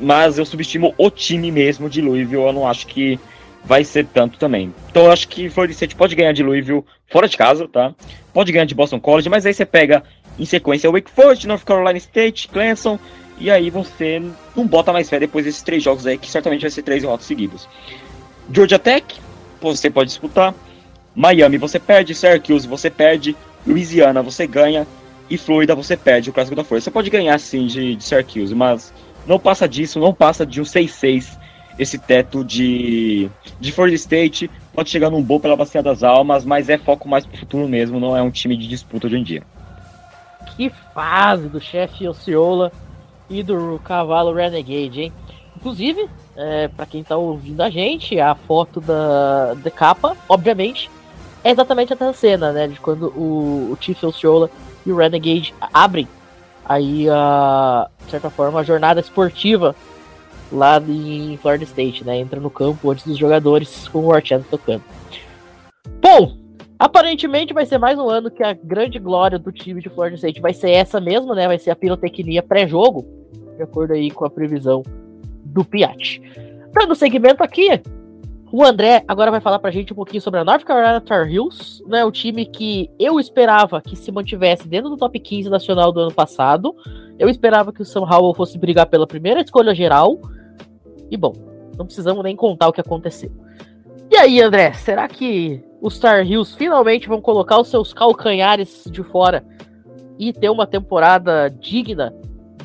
[0.00, 2.42] mas eu subestimo o time mesmo de Louisville.
[2.42, 3.18] Eu não acho que
[3.64, 4.72] vai ser tanto também.
[4.90, 7.94] Então eu acho que Florida State pode ganhar de Louisville fora de casa, tá?
[8.32, 10.02] Pode ganhar de Boston College, mas aí você pega
[10.38, 12.98] em sequência Wake Forest, North Carolina State, Clemson,
[13.42, 14.22] e aí você
[14.54, 17.26] não bota mais fé depois desses três jogos aí, que certamente vai ser três derrotas
[17.26, 17.68] seguidas.
[18.52, 19.04] Georgia Tech,
[19.60, 20.54] você pode disputar.
[21.12, 24.86] Miami você perde, Syracuse você perde, Louisiana você ganha
[25.28, 26.84] e Florida você perde o clássico da força.
[26.84, 28.94] Você pode ganhar sim de, de Syracuse, mas
[29.26, 31.36] não passa disso, não passa de um 6-6
[31.76, 33.28] esse teto de,
[33.58, 34.48] de Florida State.
[34.72, 37.98] Pode chegar num bom pela bacia das almas, mas é foco mais pro futuro mesmo,
[37.98, 39.42] não é um time de disputa hoje em dia.
[40.56, 42.70] Que fase do chefe Ociola
[43.28, 45.12] e do cavalo Renegade, hein?
[45.56, 50.90] Inclusive, é, para quem tá ouvindo a gente, a foto da, da capa, obviamente,
[51.44, 52.68] é exatamente essa cena, né?
[52.68, 54.50] De quando o, o Chief Ociola
[54.84, 56.08] e o Renegade abrem
[56.64, 59.74] aí, a, de certa forma, a jornada esportiva
[60.50, 62.18] lá em Florida State, né?
[62.18, 64.82] Entra no campo antes dos jogadores com o Warchand tocando.
[66.00, 66.41] Bom,
[66.82, 70.40] aparentemente vai ser mais um ano que a grande glória do time de Florida State
[70.40, 71.46] vai ser essa mesmo, né?
[71.46, 73.06] Vai ser a pirotecnia pré-jogo,
[73.56, 74.82] de acordo aí com a previsão
[75.44, 76.20] do Piat.
[76.72, 77.80] Dando segmento aqui,
[78.50, 81.84] o André agora vai falar pra gente um pouquinho sobre a North Carolina Tar Heels,
[81.86, 82.04] né?
[82.04, 86.12] O time que eu esperava que se mantivesse dentro do top 15 nacional do ano
[86.12, 86.74] passado.
[87.16, 90.20] Eu esperava que o Sam Howell fosse brigar pela primeira escolha geral.
[91.08, 91.32] E bom,
[91.78, 93.30] não precisamos nem contar o que aconteceu.
[94.10, 99.02] E aí, André, será que os Tar Heels finalmente vão colocar os seus calcanhares de
[99.02, 99.44] fora
[100.16, 102.14] e ter uma temporada digna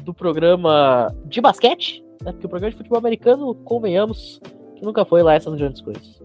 [0.04, 2.06] do programa de basquete?
[2.24, 2.32] Né?
[2.32, 4.40] Porque o programa de futebol americano, convenhamos,
[4.76, 6.22] que nunca foi lá essas grandes coisas.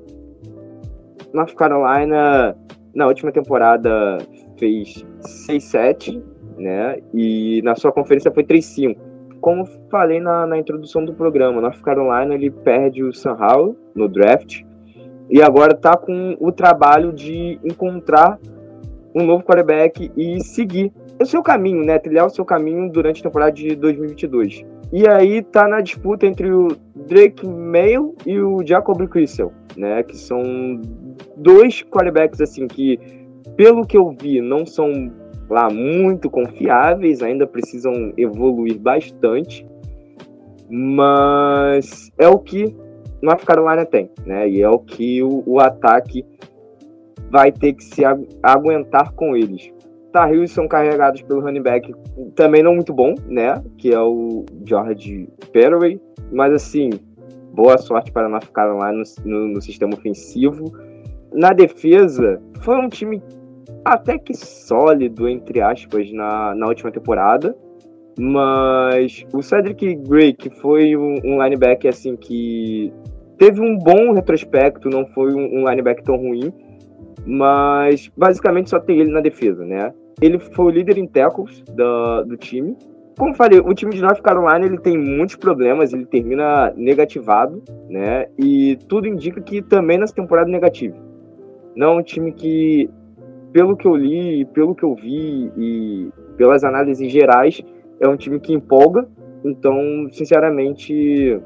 [1.32, 2.54] North Carolina,
[2.94, 4.18] na última temporada,
[4.58, 5.02] fez
[5.48, 6.22] 6-7,
[6.58, 6.98] né?
[7.14, 12.32] E na sua conferência foi 3-5 como falei na, na introdução do programa, North Carolina
[12.32, 14.62] ele perde o Sam Howell no draft
[15.30, 18.38] e agora está com o trabalho de encontrar
[19.14, 21.98] um novo quarterback e seguir o seu caminho, né?
[21.98, 24.64] Trilhar o seu caminho durante a temporada de 2022.
[24.92, 26.68] E aí tá na disputa entre o
[27.06, 30.02] Drake Mayo e o Jacob Crystal, né?
[30.02, 30.80] Que são
[31.36, 32.98] dois quarterbacks assim que,
[33.56, 35.10] pelo que eu vi, não são
[35.48, 39.66] lá muito confiáveis, ainda precisam evoluir bastante,
[40.68, 42.74] mas é o que
[43.22, 44.48] North Carolina tem, né?
[44.48, 46.24] E é o que o, o ataque
[47.30, 48.02] vai ter que se
[48.42, 49.72] aguentar com eles.
[50.12, 51.94] Tar são carregados pelo running back
[52.34, 53.62] também não muito bom, né?
[53.78, 55.98] Que é o George Perry,
[56.30, 56.90] mas assim,
[57.54, 60.70] boa sorte para North Carolina no, no, no sistema ofensivo.
[61.32, 63.22] Na defesa, foi um time
[63.84, 67.56] até que sólido, entre aspas, na, na última temporada.
[68.18, 72.92] Mas o Cedric Gray, que foi um, um linebacker assim que
[73.42, 76.52] teve um bom retrospecto, não foi um, um linebacker tão ruim,
[77.26, 79.92] mas basicamente só tem ele na defesa, né?
[80.20, 82.76] Ele foi o líder em tackles do, do time.
[83.18, 88.26] Como falei, o time de North Carolina ele tem muitos problemas, ele termina negativado, né?
[88.38, 90.94] E tudo indica que também nessa temporada negativa.
[91.74, 92.88] Não é um time que
[93.52, 97.60] pelo que eu li, pelo que eu vi e pelas análises gerais,
[97.98, 99.08] é um time que empolga.
[99.44, 101.40] Então, sinceramente,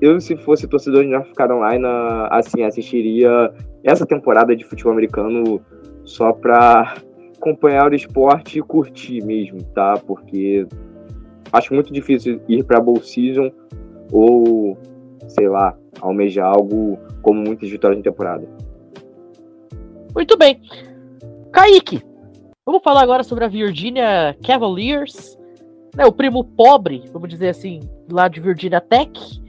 [0.00, 5.60] eu se fosse torcedor de North Carolina, assim, assistiria essa temporada de futebol americano
[6.04, 6.94] só para
[7.36, 9.94] acompanhar o esporte e curtir mesmo, tá?
[10.06, 10.66] Porque
[11.52, 13.50] acho muito difícil ir para bowl season
[14.12, 14.76] ou,
[15.28, 18.46] sei lá, almejar algo como muitas vitórias de temporada.
[20.14, 20.60] Muito bem.
[21.52, 22.02] Kaique,
[22.64, 25.38] vamos falar agora sobre a Virginia Cavaliers,
[25.94, 27.80] né, o primo pobre, vamos dizer assim,
[28.10, 29.45] lá de Virginia Tech.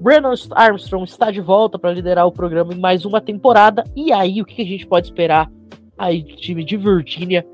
[0.00, 3.84] Brandon Armstrong está de volta para liderar o programa em mais uma temporada.
[3.94, 5.50] E aí, o que a gente pode esperar
[5.98, 7.46] aí do time de Virginia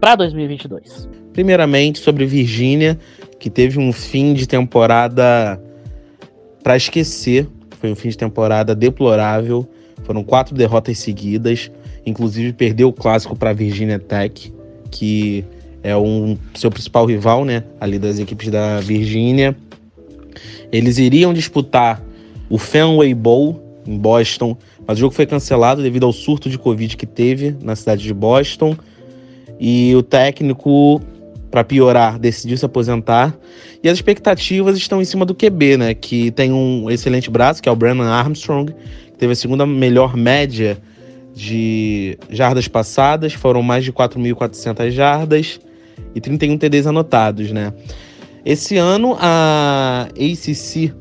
[0.00, 1.08] para 2022?
[1.32, 2.98] Primeiramente, sobre Virginia,
[3.38, 5.60] que teve um fim de temporada
[6.62, 7.48] para esquecer.
[7.80, 9.66] Foi um fim de temporada deplorável.
[10.04, 11.70] Foram quatro derrotas seguidas
[12.08, 14.52] inclusive perdeu o clássico para Virginia Tech,
[14.90, 15.44] que
[15.82, 19.56] é um seu principal rival, né, ali das equipes da Virginia.
[20.72, 22.02] Eles iriam disputar
[22.50, 26.96] o Fenway Bowl em Boston, mas o jogo foi cancelado devido ao surto de Covid
[26.96, 28.76] que teve na cidade de Boston.
[29.58, 31.00] E o técnico,
[31.50, 33.36] para piorar, decidiu se aposentar.
[33.82, 35.94] E as expectativas estão em cima do QB, né?
[35.94, 40.16] Que tem um excelente braço, que é o Brandon Armstrong, que teve a segunda melhor
[40.16, 40.78] média
[41.34, 45.60] de jardas passadas, foram mais de 4.400 jardas
[46.14, 47.72] e 31 TDs anotados, né?
[48.44, 50.92] Esse ano a ACC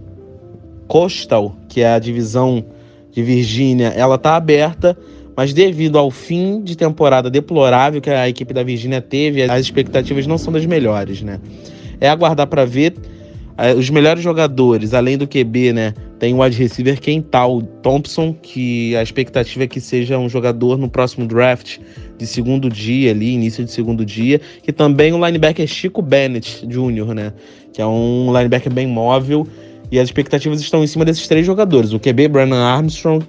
[0.88, 2.66] Coastal, que é a divisão
[3.12, 4.98] de Virgínia, ela tá aberta,
[5.36, 10.26] mas devido ao fim de temporada deplorável que a equipe da Virgínia teve, as expectativas
[10.26, 11.40] não são das melhores, né?
[12.00, 12.96] É aguardar para ver
[13.58, 15.94] é, os melhores jogadores, além do QB, né?
[16.20, 20.90] Tem o wide receiver Kental Thompson, que a expectativa é que seja um jogador no
[20.90, 21.80] próximo draft
[22.18, 27.14] de segundo dia ali, início de segundo dia, e também o linebacker Chico Bennett Jr.,
[27.14, 27.34] né?
[27.74, 29.48] Que é um linebacker bem móvel,
[29.92, 33.26] e as expectativas estão em cima desses três jogadores, o QB Brandon Armstrong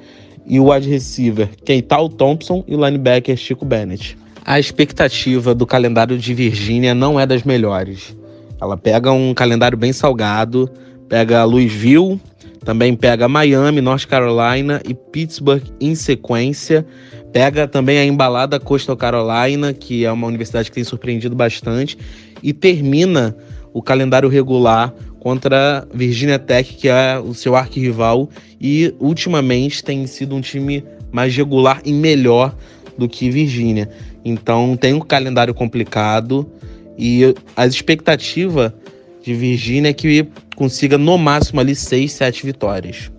[0.46, 4.16] e o wide receiver Kental Thompson e o linebacker Chico Bennett.
[4.44, 8.16] A expectativa do calendário de Virgínia não é das melhores.
[8.60, 10.68] Ela pega um calendário bem salgado,
[11.08, 12.18] pega Louisville,
[12.64, 16.86] também pega Miami, North Carolina e Pittsburgh em sequência.
[17.32, 21.96] Pega também a embalada Coastal Carolina, que é uma universidade que tem surpreendido bastante.
[22.42, 23.36] E termina
[23.72, 28.28] o calendário regular contra Virginia Tech, que é o seu arquirrival.
[28.60, 32.54] E ultimamente tem sido um time mais regular e melhor
[32.96, 33.88] do que Virgínia.
[34.24, 36.50] Então tem um calendário complicado
[36.98, 38.74] e a expectativa
[39.22, 40.26] de Virgínia é que
[40.58, 43.12] consiga no máximo ali 6, 7 vitórias.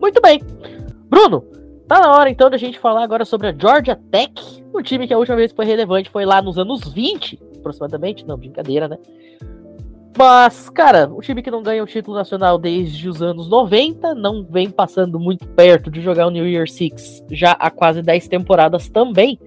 [0.00, 0.40] Muito bem.
[1.10, 1.44] Bruno,
[1.86, 4.32] tá na hora então da gente falar agora sobre a Georgia Tech,
[4.74, 8.38] um time que a última vez foi relevante foi lá nos anos 20, aproximadamente, não,
[8.38, 8.96] brincadeira, né?
[10.16, 14.42] Mas, cara, o time que não ganha o título nacional desde os anos 90, não
[14.42, 18.88] vem passando muito perto de jogar o New Year Six já há quase 10 temporadas
[18.88, 19.38] também.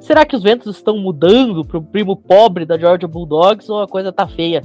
[0.00, 4.10] Será que os ventos estão mudando pro primo pobre da Georgia Bulldogs ou a coisa
[4.10, 4.62] tá feia?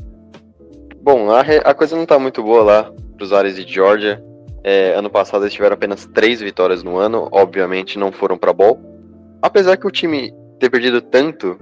[1.06, 4.20] Bom, a, a coisa não tá muito boa lá pros ares de Georgia.
[4.64, 8.82] É, ano passado eles tiveram apenas três vitórias no ano, obviamente não foram para bowl.
[9.40, 11.60] Apesar que o time ter perdido tanto,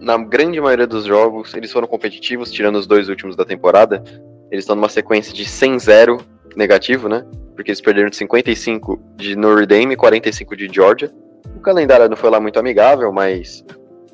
[0.00, 4.02] na grande maioria dos jogos eles foram competitivos, tirando os dois últimos da temporada.
[4.50, 6.20] Eles estão numa sequência de 100-0
[6.56, 7.24] negativo, né?
[7.54, 11.12] Porque eles perderam de 55 de Notre Dame e 45 de Georgia.
[11.54, 13.64] O calendário não foi lá muito amigável, mas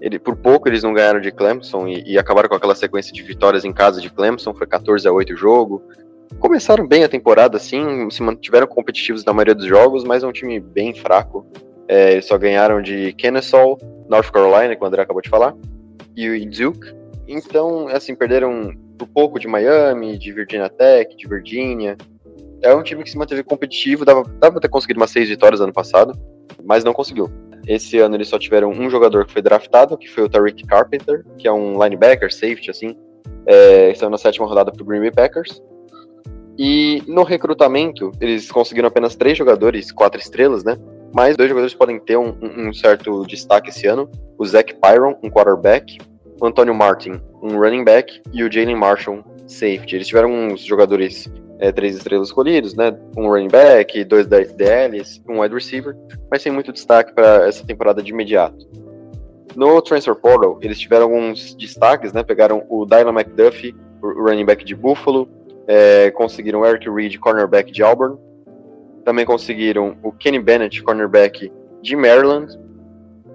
[0.00, 3.22] ele, por pouco eles não ganharam de Clemson e, e, acabaram com aquela sequência de
[3.22, 5.82] vitórias em casa de Clemson, foi 14 a 8 o jogo.
[6.38, 10.32] Começaram bem a temporada, assim, se mantiveram competitivos na maioria dos jogos, mas é um
[10.32, 11.46] time bem fraco.
[11.88, 13.78] É, só ganharam de Kennesaw,
[14.08, 15.54] North Carolina, que o André acabou de falar,
[16.16, 16.94] e Duke.
[17.28, 21.96] Então, assim, perderam por pouco de Miami, de Virginia Tech, de Virginia.
[22.62, 25.72] É um time que se manteve competitivo, dava, dava ter conseguido umas seis vitórias ano
[25.72, 26.18] passado,
[26.64, 27.30] mas não conseguiu.
[27.66, 31.24] Esse ano eles só tiveram um jogador que foi draftado, que foi o Tariq Carpenter,
[31.36, 32.96] que é um linebacker, safety, assim.
[33.44, 35.62] É, saiu na sétima rodada pro Green Bay Packers.
[36.58, 40.76] E no recrutamento, eles conseguiram apenas três jogadores, quatro estrelas, né?
[41.12, 44.10] Mas dois jogadores podem ter um, um certo destaque esse ano.
[44.38, 45.98] O Zach Pyron, um quarterback.
[46.40, 48.20] O Antônio Martin, um running back.
[48.32, 49.96] E o Jalen Marshall, safety.
[49.96, 52.96] Eles tiveram uns jogadores é, três estrelas escolhidos, né?
[53.16, 55.96] Um running back, dois DLs, um wide receiver,
[56.30, 58.66] mas sem muito destaque para essa temporada de imediato.
[59.54, 62.22] No Transfer Portal, eles tiveram alguns destaques, né?
[62.22, 65.28] Pegaram o Dylan McDuffie, o running back de Buffalo,
[65.66, 68.18] é, conseguiram o Eric Reed, cornerback de Auburn,
[69.04, 72.52] também conseguiram o Kenny Bennett, cornerback de Maryland,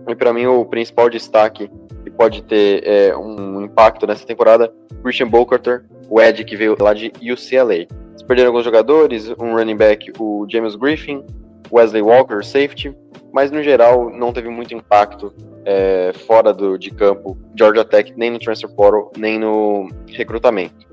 [0.07, 1.69] e para mim o principal destaque
[2.17, 7.11] pode ter é, um impacto nessa temporada, Christian Bocarter, o Ed que veio lá de
[7.21, 7.87] UCLA
[8.31, 11.21] perderam alguns jogadores, um running back, o James Griffin,
[11.69, 12.95] Wesley Walker, safety,
[13.33, 15.33] mas no geral não teve muito impacto
[15.65, 20.89] é, fora do, de campo, Georgia Tech, nem no transfer portal, nem no recrutamento.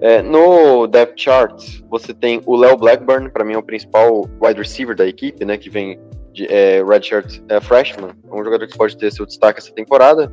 [0.00, 4.60] É, no depth chart, você tem o Léo Blackburn, para mim é o principal wide
[4.60, 5.98] receiver da equipe, né, que vem
[6.32, 10.32] de é, redshirt é, freshman, um jogador que pode ter seu destaque essa temporada,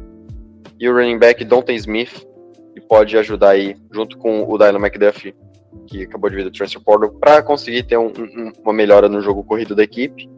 [0.80, 2.26] e o running back Dante Smith,
[2.74, 5.36] que pode ajudar aí, junto com o Dylan McDuffie,
[5.88, 9.22] que acabou de vir do Transfer Portal, para conseguir ter um, um, uma melhora no
[9.22, 10.30] jogo corrido da equipe.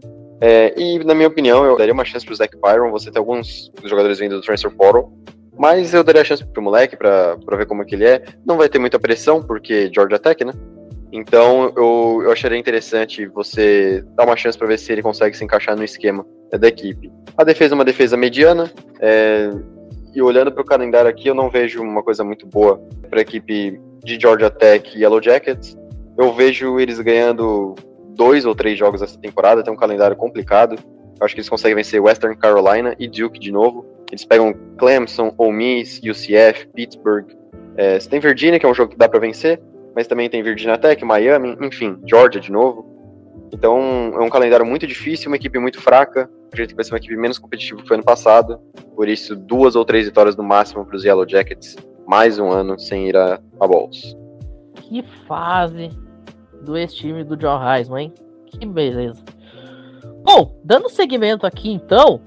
[0.42, 2.92] É, e, na minha opinião, eu daria uma chance pro Zach Byron.
[2.92, 5.12] Você tem alguns jogadores vindo do Transfer Portal,
[5.58, 8.24] mas eu daria a chance pro moleque para ver como é que ele é.
[8.46, 10.54] Não vai ter muita pressão, porque Georgia Tech, né?
[11.12, 15.44] Então eu, eu acharia interessante você dar uma chance para ver se ele consegue se
[15.44, 17.12] encaixar no esquema da equipe.
[17.38, 19.50] A defesa é uma defesa mediana, é,
[20.14, 23.22] e olhando para o calendário aqui, eu não vejo uma coisa muito boa para a
[23.22, 25.78] equipe de Georgia Tech e Yellow Jackets.
[26.18, 27.76] Eu vejo eles ganhando
[28.16, 30.76] dois ou três jogos essa temporada, tem um calendário complicado.
[31.20, 33.86] Eu acho que eles conseguem vencer Western Carolina e Duke de novo.
[34.12, 37.28] Eles pegam Clemson, Ole Miss, UCF, Pittsburgh.
[37.78, 39.62] É, você tem Virginia, que é um jogo que dá para vencer,
[39.96, 42.86] mas também tem Virginia Tech, Miami, enfim, Georgia de novo.
[43.52, 43.78] Então
[44.14, 46.30] é um calendário muito difícil, uma equipe muito fraca.
[46.48, 48.60] Acredito que vai ser uma equipe menos competitiva que foi ano passado.
[48.96, 51.76] Por isso, duas ou três vitórias no máximo para os Yellow Jackets
[52.08, 54.18] mais um ano sem ir a, a Bowls.
[54.76, 55.90] Que fase
[56.64, 58.14] do ex-time do John Heisman, hein?
[58.48, 59.24] Que beleza.
[60.24, 62.22] Bom, dando seguimento aqui então,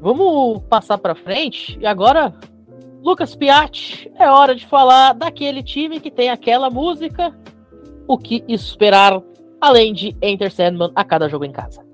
[0.00, 2.34] vamos passar para frente e agora
[3.04, 7.38] Lucas Piatti, é hora de falar daquele time que tem aquela música
[8.08, 9.20] O que esperar,
[9.60, 11.84] além de Enter Sandman a cada jogo em casa.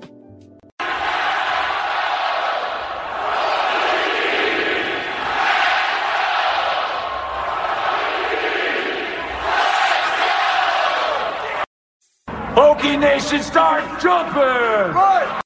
[12.57, 15.41] Hokie Nation start jumping!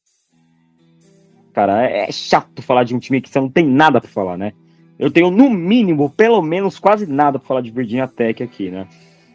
[1.55, 4.53] Cara, é chato falar de um time que você não tem nada pra falar, né?
[4.99, 8.87] Eu tenho, no mínimo, pelo menos, quase nada pra falar de Virginia Tech aqui, né?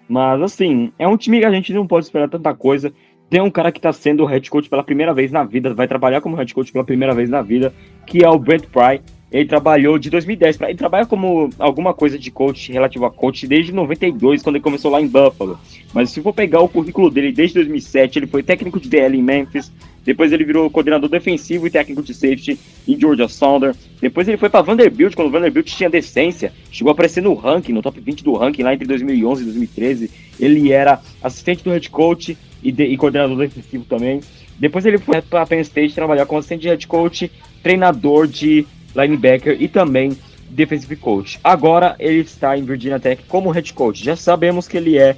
[0.08, 2.92] Mas, assim, é um time que a gente não pode esperar tanta coisa.
[3.30, 6.20] Tem um cara que tá sendo head coach pela primeira vez na vida, vai trabalhar
[6.20, 7.74] como head coach pela primeira vez na vida,
[8.08, 9.02] que é o Brent Pry.
[9.32, 13.46] Ele trabalhou de 2010 para ele trabalha como alguma coisa de coach relativo a coach
[13.46, 15.60] desde 92, quando ele começou lá em Buffalo.
[15.94, 19.22] Mas se for pegar o currículo dele desde 2007, ele foi técnico de DL em
[19.22, 19.72] Memphis,
[20.10, 22.58] depois ele virou coordenador defensivo e técnico de safety
[22.88, 23.78] em Georgia Southern.
[24.02, 26.52] Depois ele foi para Vanderbilt, quando o Vanderbilt tinha decência.
[26.72, 30.10] Chegou a aparecer no ranking, no top 20 do ranking, lá entre 2011 e 2013.
[30.40, 34.20] Ele era assistente do head coach e, de, e coordenador defensivo também.
[34.58, 37.32] Depois ele foi para Penn State trabalhar como assistente de head coach,
[37.62, 40.18] treinador de linebacker e também
[40.50, 41.40] defensive coach.
[41.44, 44.04] Agora ele está em Virginia Tech como head coach.
[44.04, 45.16] Já sabemos que ele é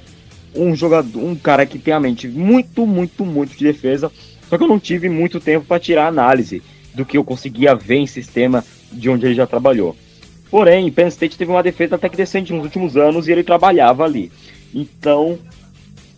[0.54, 4.12] um jogador, um cara que tem a mente muito, muito, muito de defesa.
[4.52, 7.96] Só que eu não tive muito tempo para tirar análise do que eu conseguia ver
[7.96, 9.96] em sistema de onde ele já trabalhou.
[10.50, 14.04] Porém, Penn State teve uma defesa até que decente nos últimos anos e ele trabalhava
[14.04, 14.30] ali.
[14.74, 15.38] Então,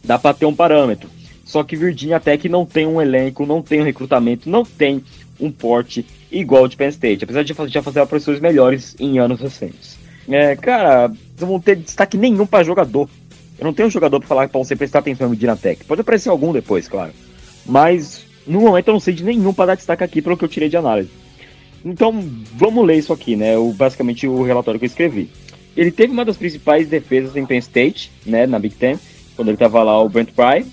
[0.02, 1.08] dá para ter um parâmetro.
[1.44, 5.04] Só que Virginia Tech não tem um elenco, não tem um recrutamento, não tem
[5.38, 9.96] um porte igual de Penn State, apesar de já fazer aparições melhores em anos recentes.
[10.28, 11.06] É, cara,
[11.38, 13.08] não vão ter destaque nenhum para jogador.
[13.56, 15.84] Eu não tenho um jogador para falar para você prestar atenção no Dinatec.
[15.84, 17.12] Pode aparecer algum depois, claro.
[17.64, 20.48] Mas no momento eu não sei de nenhum para dar destaque aqui pelo que eu
[20.48, 21.10] tirei de análise.
[21.84, 22.12] Então,
[22.54, 23.58] vamos ler isso aqui, né?
[23.58, 25.28] O, basicamente o relatório que eu escrevi.
[25.76, 28.98] Ele teve uma das principais defesas em Penn State, né, na Big Ten,
[29.34, 30.64] quando ele tava lá o Brent Pry.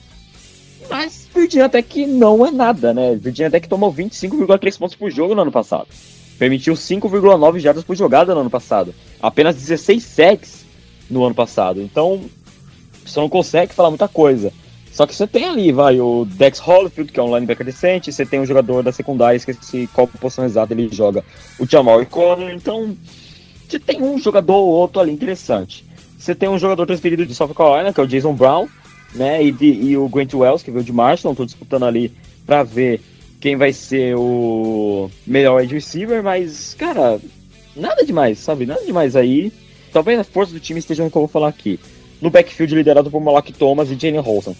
[0.89, 3.15] Mas Virginia Tech não é nada, né?
[3.15, 5.87] Virginia Tech tomou 25,3 pontos por jogo no ano passado.
[6.37, 8.93] Permitiu 5,9 jardas por jogada no ano passado.
[9.21, 10.65] Apenas 16 sacks
[11.09, 11.81] no ano passado.
[11.81, 12.21] Então,
[13.05, 14.51] você não consegue falar muita coisa.
[14.91, 18.25] Só que você tem ali, vai, o Dex Holyfield, que é um linebacker decente, você
[18.25, 21.23] tem um jogador da secundária, esqueci qual posição exata ele joga,
[21.57, 22.95] o Jamal Conner, então
[23.67, 25.85] você tem um jogador ou outro ali interessante.
[26.17, 28.67] Você tem um jogador transferido de South Carolina, que é o Jason Brown,
[29.15, 29.43] né?
[29.43, 32.11] E, de, e o Grant Wells, que veio de Marshall, estou disputando ali
[32.45, 33.01] para ver
[33.39, 37.19] quem vai ser o melhor wide receiver, mas, cara,
[37.75, 38.65] nada demais, sabe?
[38.65, 39.51] Nada demais aí.
[39.91, 41.79] Talvez a força do time esteja no que eu vou falar aqui.
[42.21, 44.55] No backfield liderado por Malak Thomas e Jane Holson.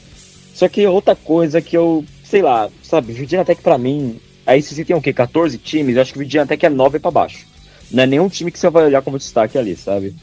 [0.62, 4.86] Só que outra coisa que eu, sei lá, sabe, Virginia Tech pra mim, aí se
[4.86, 5.12] tem o quê?
[5.12, 7.48] 14 times, eu acho que Virginia Tech é 9 para baixo.
[7.90, 10.14] Não é nenhum time que você vai olhar como destaque ali, sabe?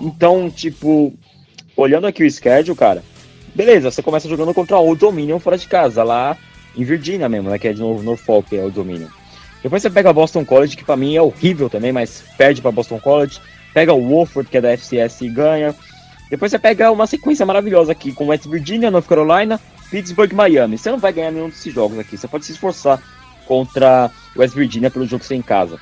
[0.00, 1.12] Então, tipo,
[1.76, 3.04] olhando aqui o schedule, cara,
[3.54, 6.34] Beleza, você começa jogando contra o Dominion fora de casa, lá
[6.74, 7.58] em Virgínia mesmo, né?
[7.58, 9.08] Que é de novo Norfolk, é o Dominion.
[9.62, 12.72] Depois você pega a Boston College, que para mim é horrível também, mas perde para
[12.72, 13.38] Boston College.
[13.74, 15.74] Pega o Wofford, que é da FCS, e ganha.
[16.30, 19.58] Depois você pega uma sequência maravilhosa aqui com West Virginia, North Carolina,
[19.90, 20.76] Pittsburgh Miami.
[20.76, 22.16] Você não vai ganhar nenhum desses jogos aqui.
[22.16, 23.02] Você pode se esforçar
[23.46, 25.78] contra West Virginia pelo jogo que você em casa.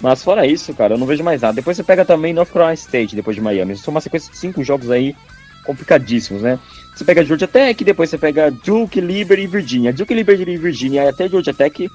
[0.00, 1.54] Mas fora isso, cara, eu não vejo mais nada.
[1.54, 3.72] Depois você pega também North Carolina State, depois de Miami.
[3.72, 5.16] Isso é uma sequência de cinco jogos aí
[5.64, 6.58] complicadíssimos, né?
[6.94, 9.92] Você pega Georgia Tech, depois você pega Duke, Liberty e Virginia.
[9.92, 11.90] Duke, Liberty e Virginia e até Georgia Tech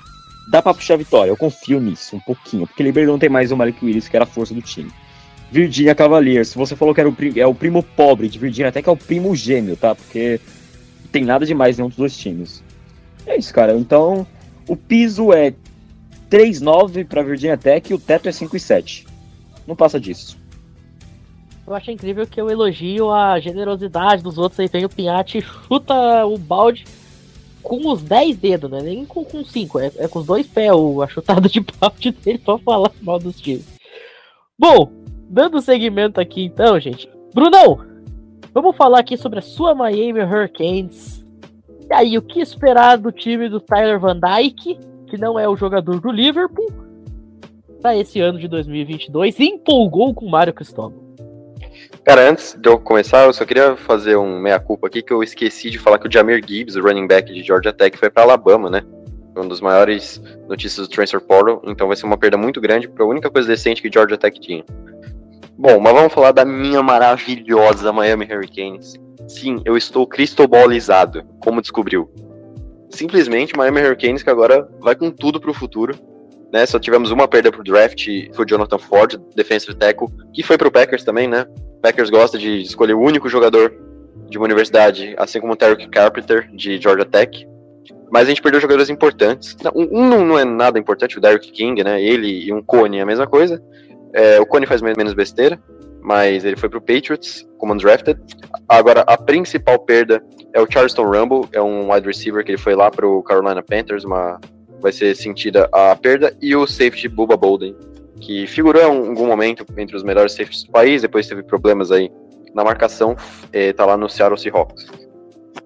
[0.47, 1.31] dá pra puxar a vitória.
[1.31, 4.23] Eu confio nisso um pouquinho, porque Liberty não tem mais o Malik Willis, que era
[4.23, 4.91] a força do time.
[5.53, 8.91] Virginia Cavaliers, você falou que era o, é o primo pobre de Virginia Tech, é
[8.91, 9.93] o primo gêmeo, tá?
[9.93, 10.41] Porque
[11.11, 12.63] tem nada demais nenhum dos dois times.
[13.27, 13.77] É isso, cara.
[13.77, 14.25] Então,
[14.67, 15.53] o piso é
[16.27, 19.05] 3,9 para Virginia Tech e o teto é 5,7.
[19.67, 20.39] Não passa disso.
[21.67, 24.67] Eu acho incrível que eu elogio a generosidade dos outros aí.
[24.67, 26.83] Vem o Pinhate chuta o balde
[27.61, 28.81] com os 10 dedos, né?
[28.81, 30.71] Nem com 5, é, é, com os dois pés
[31.03, 33.67] a chutada de balde dele pra falar mal dos times.
[34.57, 35.03] Bom,
[35.33, 37.09] dando seguimento aqui então, gente.
[37.33, 37.79] Brunão,
[38.53, 41.25] vamos falar aqui sobre a sua Miami Hurricanes.
[41.89, 44.77] E aí, o que esperar do time do Tyler Van Dyke,
[45.07, 46.71] que não é o jogador do Liverpool,
[47.81, 51.01] para esse ano de 2022 e empolgou com o Mário Cristóvão?
[52.05, 55.71] Cara, antes de eu começar, eu só queria fazer um meia-culpa aqui, que eu esqueci
[55.71, 58.69] de falar que o Jamir Gibbs, o running back de Georgia Tech, foi para Alabama,
[58.69, 58.83] né?
[59.33, 62.87] Foi um dos maiores notícias do Transfer Portal, então vai ser uma perda muito grande,
[62.87, 64.63] porque a única coisa decente que Georgia Tech tinha.
[65.63, 68.95] Bom, mas vamos falar da minha maravilhosa Miami Hurricanes.
[69.29, 72.11] Sim, eu estou cristobolizado, como descobriu.
[72.89, 75.97] simplesmente Miami Hurricanes que agora vai com tudo pro futuro.
[76.51, 80.57] Né, só tivemos uma perda pro draft, foi o Jonathan Ford, defensive tackle, que foi
[80.57, 81.45] pro Packers também, né?
[81.81, 83.73] Packers gosta de escolher o único jogador
[84.29, 87.47] de uma universidade, assim como o Tarek Carpenter, de Georgia Tech.
[88.11, 89.55] Mas a gente perdeu jogadores importantes.
[89.73, 92.03] Um não é nada importante, o Derek King, né?
[92.03, 93.63] Ele e um Cone é a mesma coisa.
[94.13, 95.59] É, o Cone faz menos besteira,
[96.01, 98.19] mas ele foi pro Patriots como undrafted.
[98.67, 102.75] Agora, a principal perda é o Charleston Rumble, é um wide receiver que ele foi
[102.75, 104.39] lá pro Carolina Panthers, uma
[104.81, 107.73] vai ser sentida a perda, e o safety Bubba Bolden,
[108.19, 112.11] que figurou em algum momento entre os melhores safeties do país, depois teve problemas aí
[112.53, 113.15] na marcação,
[113.51, 114.85] é, tá lá no Seattle Seahawks.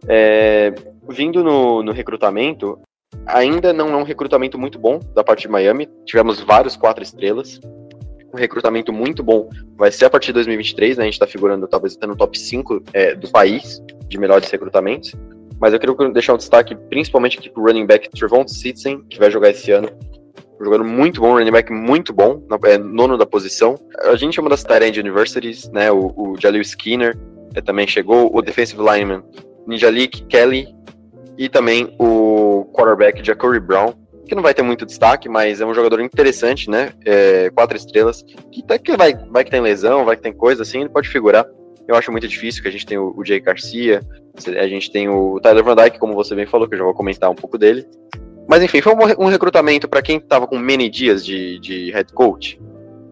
[0.07, 0.73] É,
[1.09, 2.79] vindo no, no recrutamento,
[3.25, 7.59] ainda não é um recrutamento muito bom da parte de Miami, tivemos vários quatro estrelas,
[8.33, 11.03] um recrutamento muito bom vai ser a partir de 2023, né?
[11.03, 15.13] A gente está figurando talvez até no top 5 é, do país de melhores recrutamentos.
[15.59, 19.31] Mas eu queria deixar um destaque principalmente aqui pro running back Trevon Citizen, que vai
[19.31, 19.89] jogar esse ano.
[20.59, 23.75] Jogador muito bom, running back muito bom, é, nono da posição.
[24.03, 25.91] A gente chama das Tyrant Universities, né?
[25.91, 27.17] O, o Jalil Skinner
[27.55, 29.23] é, também chegou, o defensive lineman
[29.67, 30.73] Nijalik Kelly
[31.37, 33.93] e também o quarterback Jacory Brown,
[34.27, 36.91] que não vai ter muito destaque, mas é um jogador interessante, né?
[37.05, 40.63] É, quatro estrelas, que, tá, que vai, vai que tem lesão, vai que tem coisa
[40.63, 41.45] assim, ele pode figurar.
[41.87, 44.01] Eu acho muito difícil, que a gente tem o, o Jay Garcia,
[44.45, 46.93] a gente tem o Tyler Van Dyke, como você bem falou, que eu já vou
[46.93, 47.87] comentar um pouco dele.
[48.47, 52.11] Mas enfim, foi um, um recrutamento para quem estava com many dias de, de head
[52.13, 52.59] coach.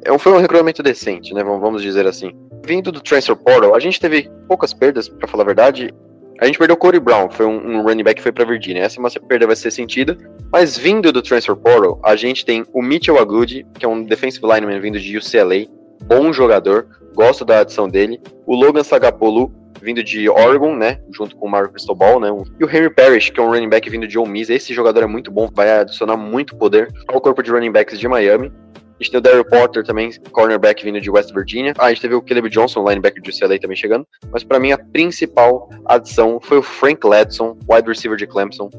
[0.03, 1.43] É, foi um recrutamento decente, né?
[1.43, 2.31] Vamos dizer assim.
[2.65, 5.93] Vindo do transfer portal, a gente teve poucas perdas, para falar a verdade.
[6.39, 8.83] A gente perdeu o Corey Brown, foi um, um running back que foi para Virginia.
[8.83, 10.17] Essa é perda vai ser sentida.
[10.51, 14.45] Mas vindo do transfer portal, a gente tem o Mitchell Agudi, que é um defensive
[14.45, 15.67] lineman vindo de UCLA,
[16.03, 18.21] bom jogador, gosto da adição dele.
[18.45, 22.29] O Logan Sagapolu, vindo de Oregon, né, junto com o Mario Cristobal, né,
[22.59, 24.49] e o Henry Parrish, que é um running back vindo de Ole Miss.
[24.49, 28.07] Esse jogador é muito bom, vai adicionar muito poder ao corpo de running backs de
[28.07, 28.51] Miami.
[28.97, 31.73] A gente tem o Daryl Potter também, cornerback vindo de West Virginia.
[31.77, 34.07] Ah, a gente teve o Caleb Johnson, linebacker de UCLA também chegando.
[34.31, 38.69] Mas para mim a principal adição foi o Frank Ledson, wide receiver de Clemson.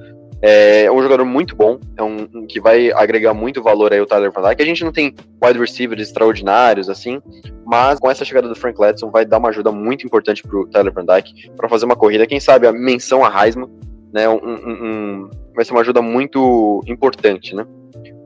[0.42, 4.06] É um jogador muito bom, é um, um que vai agregar muito valor aí o
[4.06, 4.62] Tyler Van Dyke.
[4.62, 7.22] A gente não tem wide receivers extraordinários assim,
[7.64, 10.92] mas com essa chegada do Frank Ledson vai dar uma ajuda muito importante pro Tyler
[10.92, 13.70] Van Dyke para fazer uma corrida, quem sabe a menção a Heisman,
[14.12, 14.28] né?
[14.28, 17.66] Um, um, vai ser uma ajuda muito importante, né?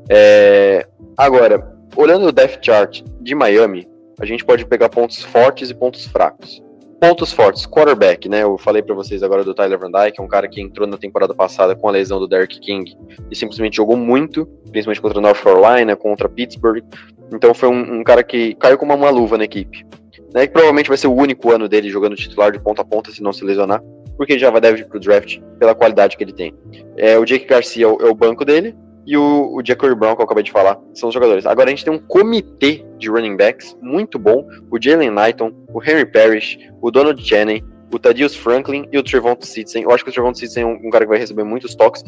[0.09, 0.87] É,
[1.17, 3.89] agora, olhando o depth chart de Miami,
[4.21, 6.63] a gente pode pegar pontos fortes e pontos fracos.
[7.01, 8.43] Pontos fortes, quarterback, né?
[8.43, 10.99] Eu falei para vocês agora do Tyler Van Dyke, é um cara que entrou na
[10.99, 12.95] temporada passada com a lesão do Derrick King
[13.31, 16.85] e simplesmente jogou muito, principalmente contra North Carolina, contra Pittsburgh.
[17.33, 19.87] Então foi um, um cara que caiu com uma luva na equipe.
[20.35, 23.11] Né, que provavelmente vai ser o único ano dele jogando titular de ponta a ponta
[23.11, 23.83] se não se lesionar,
[24.17, 26.55] porque já vai deve ir pro draft pela qualidade que ele tem.
[26.97, 28.77] É, o Jake Garcia é o, é o banco dele,
[29.07, 31.47] e o, o Jackery Brown, que eu acabei de falar, são os jogadores.
[31.47, 35.83] Agora a gente tem um comitê de running backs muito bom: o Jalen Knighton, o
[35.83, 39.83] Henry Parrish, o Donald Channing, o Thaddeus Franklin e o Trevon Citizen.
[39.83, 42.05] Eu acho que o Trevon Citizen é um, um, cara que vai receber muitos toques.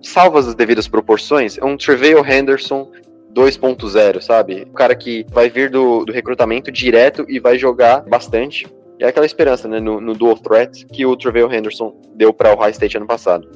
[0.00, 2.90] Salvas as devidas proporções, é um Treveo Henderson
[3.34, 4.66] 2.0, sabe?
[4.68, 8.66] Um cara que vai vir do, do recrutamento direto e vai jogar bastante.
[8.98, 12.58] É aquela esperança, né, no, no dual threat que o Treveo Henderson deu para o
[12.58, 13.48] High State ano passado.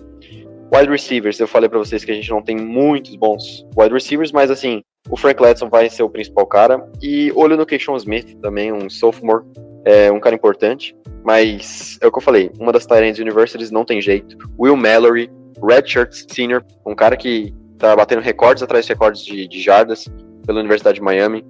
[0.75, 4.33] Wide receivers, eu falei para vocês que a gente não tem muitos bons wide receivers,
[4.33, 6.85] mas assim, o Frank Ledson vai ser o principal cara.
[7.01, 9.45] E olho no Keishon Smith também, um sophomore,
[9.85, 10.97] é um cara importante.
[11.25, 14.37] Mas é o que eu falei, uma das Tyrants Universities não tem jeito.
[14.59, 15.31] Will Mallory,
[15.62, 20.07] Redshirt Senior, um cara que tá batendo recordes atrás de recordes de, de jardas
[20.47, 21.45] pela Universidade de Miami.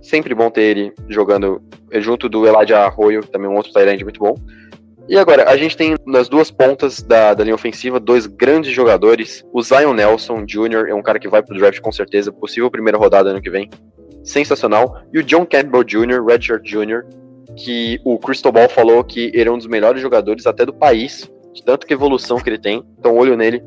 [0.00, 1.60] Sempre bom ter ele jogando
[1.94, 4.34] junto do Elijah Arroyo, também um outro Tyrant muito bom.
[5.08, 9.42] E agora, a gente tem nas duas pontas da, da linha ofensiva dois grandes jogadores.
[9.54, 10.88] O Zion Nelson Jr.
[10.88, 13.70] é um cara que vai pro draft com certeza, possível primeira rodada ano que vem.
[14.22, 15.00] Sensacional.
[15.10, 17.04] E o John Campbell Jr., Redshirt Jr.,
[17.56, 21.64] que o Cristobal falou que ele é um dos melhores jogadores até do país, de
[21.64, 22.84] tanto que evolução que ele tem.
[22.98, 23.62] Então, olho nele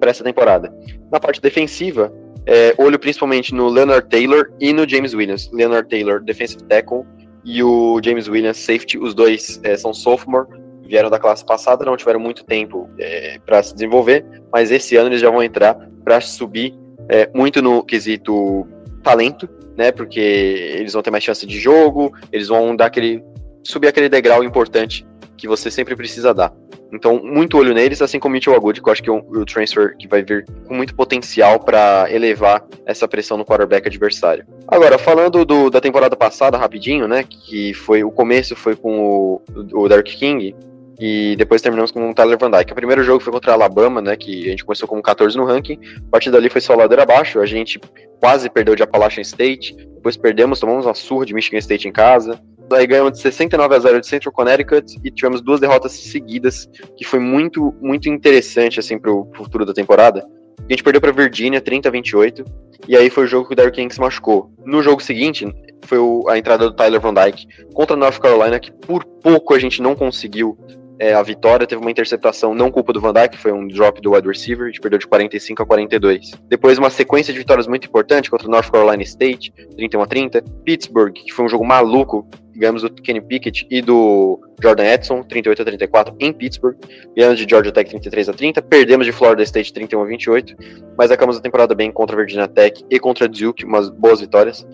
[0.00, 0.74] para essa temporada.
[1.10, 2.12] Na parte defensiva,
[2.46, 5.48] é, olho principalmente no Leonard Taylor e no James Williams.
[5.52, 7.04] Leonard Taylor, defensive tackle,
[7.44, 10.46] e o James Williams, safety, os dois é, são sophomore,
[10.82, 15.10] vieram da classe passada, não tiveram muito tempo é, para se desenvolver, mas esse ano
[15.10, 16.74] eles já vão entrar para subir
[17.08, 18.66] é, muito no quesito
[19.02, 19.92] talento, né?
[19.92, 23.22] Porque eles vão ter mais chance de jogo, eles vão dar aquele
[23.62, 25.06] subir aquele degrau importante
[25.38, 26.52] que você sempre precisa dar.
[26.92, 29.44] Então, muito olho neles, assim como o Mitchell Agud, que eu acho que é o,
[29.44, 34.44] transfer que vai vir com muito potencial para elevar essa pressão no quarterback adversário.
[34.66, 39.42] Agora, falando do, da temporada passada, rapidinho, né, que foi o começo foi com o,
[39.72, 40.54] o Dark King,
[41.00, 42.72] E depois terminamos com o Tyler Van Dyke.
[42.72, 44.16] O primeiro jogo foi contra a Alabama, né?
[44.16, 45.78] Que a gente começou com 14 no ranking.
[46.08, 47.38] A partir dali foi só ladeira abaixo.
[47.38, 47.80] A gente
[48.18, 49.76] quase perdeu de Appalachian State.
[49.76, 52.40] Depois perdemos, tomamos uma surra de Michigan State em casa.
[52.72, 57.04] Aí ganhamos de 69 a 0 de Central Connecticut e tivemos duas derrotas seguidas, que
[57.04, 60.26] foi muito, muito interessante, assim, pro, pro futuro da temporada.
[60.58, 62.44] A gente perdeu para Virginia 30 a 28,
[62.86, 64.50] e aí foi o jogo que o Derrick King se machucou.
[64.64, 65.46] No jogo seguinte,
[65.84, 69.54] foi o, a entrada do Tyler Van Dyke contra a North Carolina, que por pouco
[69.54, 70.58] a gente não conseguiu
[70.98, 71.66] é, a vitória.
[71.66, 74.68] Teve uma interceptação, não culpa do Van Dyke, foi um drop do wide receiver, a
[74.68, 76.32] gente perdeu de 45 a 42.
[76.48, 80.44] Depois, uma sequência de vitórias muito importante contra o North Carolina State, 31 a 30.
[80.64, 85.62] Pittsburgh, que foi um jogo maluco, ganhamos do Kenny Pickett e do Jordan Edson, 38
[85.62, 86.76] a 34 em Pittsburgh.
[87.16, 90.56] Ganhamos de Georgia Tech 33 a 30, perdemos de Florida State 31 a 28,
[90.96, 94.20] mas acabamos a temporada bem contra a Virginia Tech e contra a Duke, umas boas
[94.20, 94.66] vitórias.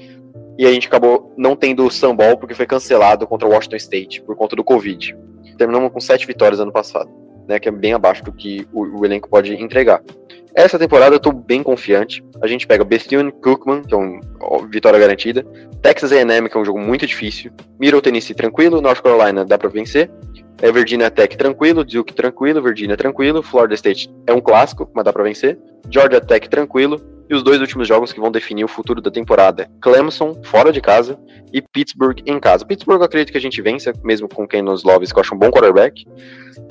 [0.56, 4.22] E a gente acabou não tendo o Sunball porque foi cancelado contra o Washington State
[4.22, 5.16] por conta do Covid.
[5.57, 7.11] Terminamos com sete vitórias ano passado,
[7.48, 10.02] né, que é bem abaixo do que o, o elenco pode entregar.
[10.55, 12.24] Essa temporada eu tô bem confiante.
[12.40, 14.20] A gente pega Bethune Cookman, que é uma
[14.68, 15.44] vitória garantida.
[15.82, 17.50] Texas A&M, que é um jogo muito difícil.
[17.80, 18.80] Middle Tennessee tranquilo.
[18.80, 20.09] North Carolina dá pra vencer.
[20.62, 21.84] É Virginia Tech tranquilo.
[21.84, 22.62] Duke tranquilo.
[22.62, 23.42] Virginia tranquilo.
[23.42, 25.59] Florida State é um clássico, mas dá pra vencer.
[25.90, 27.00] Georgia Tech tranquilo.
[27.28, 30.80] E os dois últimos jogos que vão definir o futuro da temporada: Clemson, fora de
[30.80, 31.18] casa,
[31.52, 32.66] e Pittsburgh em casa.
[32.66, 35.34] Pittsburgh eu acredito que a gente vença, mesmo com quem nos Loves, que eu acho
[35.34, 36.04] um bom quarterback.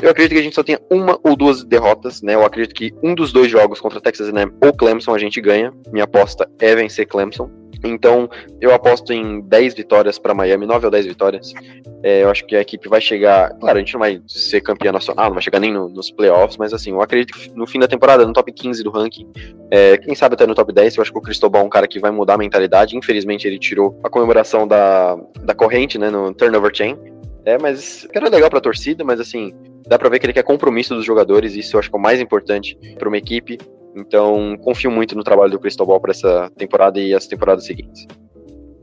[0.01, 2.35] Eu acredito que a gente só tenha uma ou duas derrotas, né?
[2.35, 5.73] Eu acredito que um dos dois jogos contra Texas A&M ou Clemson a gente ganha.
[5.91, 7.62] Minha aposta é vencer Clemson.
[7.83, 8.29] Então,
[8.61, 11.53] eu aposto em 10 vitórias para Miami, 9 ou 10 vitórias.
[12.01, 13.49] É, eu acho que a equipe vai chegar.
[13.59, 16.57] Claro, a gente não vai ser campeã nacional, não vai chegar nem no, nos playoffs,
[16.57, 19.27] mas assim, eu acredito que no fim da temporada, no top 15 do ranking,
[19.71, 21.87] é, quem sabe até no top 10, eu acho que o Cristobal é um cara
[21.87, 22.97] que vai mudar a mentalidade.
[22.97, 26.97] Infelizmente, ele tirou a comemoração da, da corrente, né, no turnover chain.
[27.45, 29.53] É, mas era legal pra torcida, mas assim,
[29.87, 32.01] dá pra ver que ele quer compromisso dos jogadores, isso eu acho que é o
[32.01, 33.57] mais importante para uma equipe.
[33.95, 38.07] Então, confio muito no trabalho do Cristobal para essa temporada e as temporadas seguintes.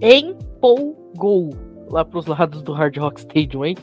[0.00, 1.50] Empolgou
[1.90, 3.76] lá pros lados do Hard Rock Stadium, hein?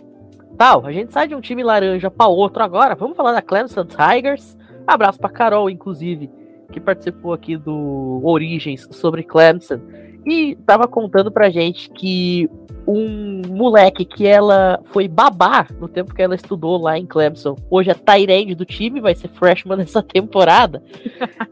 [0.58, 2.96] Tal, a gente sai de um time laranja para outro agora.
[2.96, 4.58] Vamos falar da Clemson Tigers.
[4.88, 6.32] Abraço para Carol, inclusive,
[6.72, 9.80] que participou aqui do Origens sobre Clemson
[10.26, 12.50] e tava contando pra gente que
[12.88, 17.56] um moleque que ela foi babar no tempo que ela estudou lá em Clemson.
[17.70, 20.82] Hoje é Tyrande do time, vai ser freshman nessa temporada.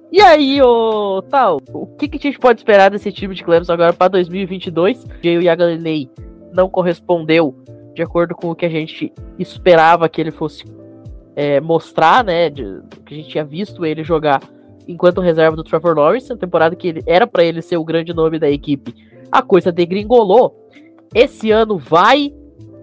[0.10, 3.74] e aí, ô tal, o que, que a gente pode esperar desse time de Clemson
[3.74, 5.06] agora para 2022?
[5.22, 6.10] Jay Yagalilei
[6.54, 7.54] não correspondeu
[7.94, 10.64] de acordo com o que a gente esperava que ele fosse
[11.36, 12.50] é, mostrar, né?
[12.50, 14.42] De, que a gente tinha visto ele jogar
[14.88, 18.14] enquanto reserva do Trevor Lawrence, na temporada que ele era para ele ser o grande
[18.14, 18.94] nome da equipe.
[19.32, 20.65] A coisa degringolou
[21.16, 22.32] esse ano vai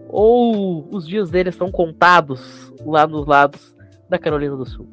[0.08, 3.76] ou os dias dele estão contados lá nos lados
[4.08, 4.88] da Carolina do Sul?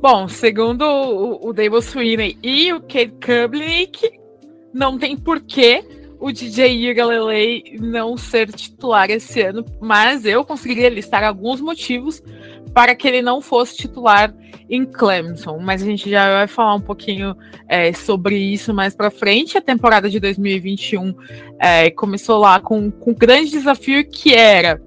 [0.00, 4.10] Bom, segundo o, o Dave Sweeney e o Kate Kublick,
[4.74, 5.84] não tem porquê
[6.18, 12.22] o DJ Galilei não ser titular esse ano, mas eu conseguiria listar alguns motivos
[12.74, 14.34] para que ele não fosse titular
[14.68, 15.58] em Clemson.
[15.58, 17.36] Mas a gente já vai falar um pouquinho
[17.68, 19.58] é, sobre isso mais para frente.
[19.58, 21.14] A temporada de 2021
[21.58, 24.80] é, começou lá com, com um grande desafio que era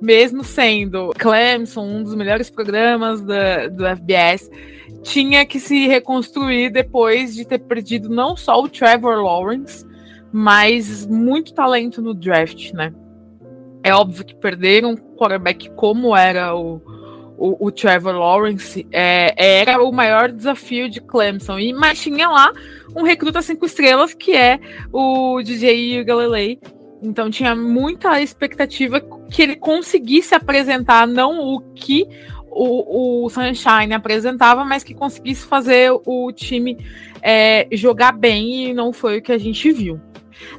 [0.00, 4.50] mesmo sendo Clemson um dos melhores programas da, do FBS,
[5.02, 9.84] tinha que se reconstruir depois de ter perdido não só o Trevor Lawrence,
[10.30, 12.92] mas muito talento no draft, né?
[13.82, 16.82] É óbvio que perderam um quarterback como era o,
[17.36, 21.58] o, o Trevor Lawrence é, era o maior desafio de Clemson.
[21.58, 22.52] E, mas tinha lá
[22.94, 24.58] um recruta cinco estrelas que é
[24.92, 26.58] o DJ Galilei.
[27.02, 32.06] Então tinha muita expectativa que ele conseguisse apresentar não o que
[32.50, 36.78] o, o Sunshine apresentava, mas que conseguisse fazer o time
[37.20, 40.00] é, jogar bem e não foi o que a gente viu.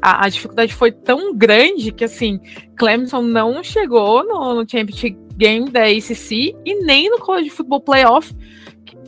[0.01, 2.39] A, a, dificuldade foi tão grande que assim
[2.77, 8.33] Clemson não chegou no, no Championship Game da ACC e nem no College Football Playoff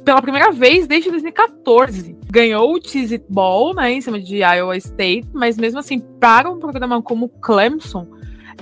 [0.08, 2.16] pela primeira vez desde 2014.
[2.32, 6.60] Ganhou o Cheez Ball, né, em cima de Iowa State, mas mesmo assim, para um
[6.60, 8.08] programa como Clemson,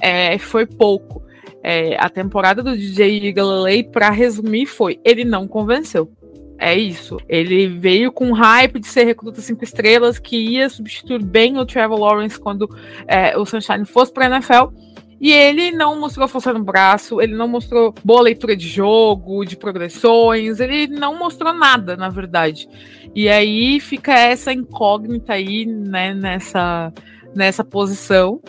[0.01, 1.23] é, foi pouco.
[1.63, 6.11] É, a temporada do DJ Galilei, para resumir, foi: ele não convenceu.
[6.57, 7.17] É isso.
[7.27, 11.99] Ele veio com hype de ser recruta cinco estrelas, que ia substituir bem o Trevor
[11.99, 12.69] Lawrence quando
[13.07, 14.73] é, o Sunshine fosse para a NFL
[15.19, 19.55] e ele não mostrou força no braço, ele não mostrou boa leitura de jogo, de
[19.55, 22.67] progressões, ele não mostrou nada, na verdade.
[23.15, 26.91] E aí fica essa incógnita aí, né, nessa,
[27.33, 28.41] nessa posição.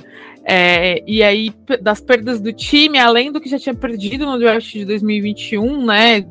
[0.49, 1.53] É, e aí,
[1.83, 6.25] das perdas do time, além do que já tinha perdido no draft de 2021, né?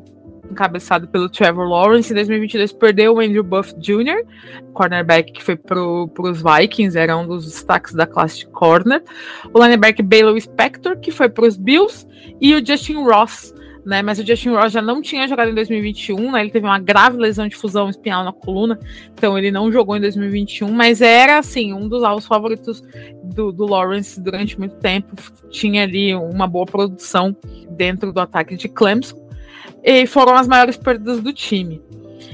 [0.50, 4.24] Encabeçado pelo Trevor Lawrence, em 2022 perdeu o Andrew Buff Jr.,
[4.72, 9.02] cornerback que foi para os Vikings, era um dos destaques da classe de corner.
[9.52, 12.06] O linebacker Baylor Spector, que foi para os Bills,
[12.40, 13.54] e o Justin Ross,
[13.86, 14.02] né?
[14.02, 16.40] Mas o Justin Ross já não tinha jogado em 2021, né?
[16.40, 18.78] Ele teve uma grave lesão de fusão espinhal na coluna,
[19.14, 22.82] então ele não jogou em 2021, mas era assim, um dos alvos favoritos
[23.22, 25.14] do, do Lawrence durante muito tempo.
[25.50, 27.34] Tinha ali uma boa produção
[27.70, 29.25] dentro do ataque de Clemson.
[29.82, 31.82] E foram as maiores perdas do time.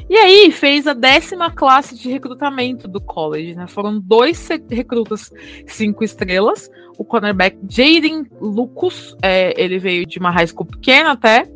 [0.09, 3.67] E aí fez a décima classe de recrutamento do college, né?
[3.67, 5.31] Foram dois recrutas
[5.67, 11.47] cinco estrelas, o cornerback Jaden Lucas, é, ele veio de uma high school pequena até,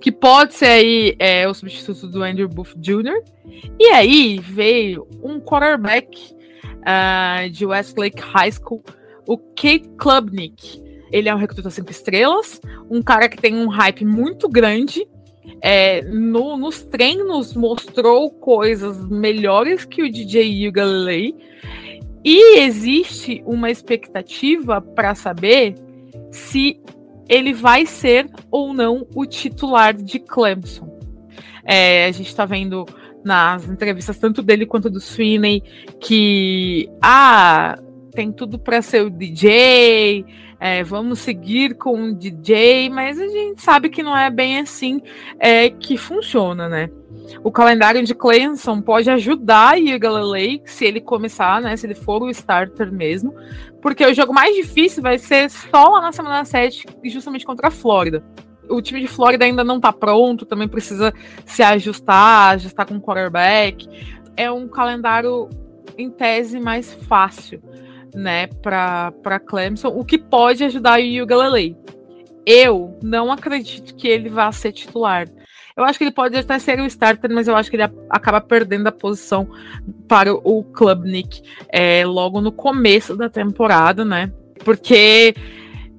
[0.00, 3.22] que pode ser aí é, o substituto do Andrew Booth Jr.
[3.78, 6.34] E aí veio um quarterback
[6.84, 8.82] uh, de Westlake High School,
[9.26, 10.82] o Kate Klubnik.
[11.10, 15.06] Ele é um recruta cinco estrelas, um cara que tem um hype muito grande.
[15.60, 21.34] É, no, nos treinos mostrou coisas melhores que o DJ Galilei.
[22.24, 25.74] E existe uma expectativa para saber
[26.30, 26.80] se
[27.28, 30.98] ele vai ser ou não o titular de Clemson.
[31.64, 32.86] É, a gente está vendo
[33.24, 35.62] nas entrevistas tanto dele quanto do Sweeney
[35.98, 37.78] que ah,
[38.12, 40.24] tem tudo para ser o DJ,
[40.58, 45.00] é, vamos seguir com o DJ, mas a gente sabe que não é bem assim
[45.38, 46.90] é, que funciona, né?
[47.42, 51.76] O calendário de Clemson pode ajudar o Galilei se ele começar, né?
[51.76, 53.34] Se ele for o starter mesmo,
[53.80, 57.70] porque o jogo mais difícil vai ser só lá na semana 7, justamente contra a
[57.70, 58.22] Flórida.
[58.68, 61.12] O time de Flórida ainda não tá pronto, também precisa
[61.44, 63.86] se ajustar, ajustar com o quarterback.
[64.36, 65.48] É um calendário,
[65.98, 67.62] em tese, mais fácil
[68.14, 71.76] né, para Clemson, o que pode ajudar o Galilei.
[72.46, 75.26] Eu não acredito que ele vá ser titular.
[75.76, 78.40] Eu acho que ele pode até ser o starter, mas eu acho que ele acaba
[78.40, 79.48] perdendo a posição
[80.06, 84.30] para o Klubnik é, logo no começo da temporada, né?
[84.64, 85.34] Porque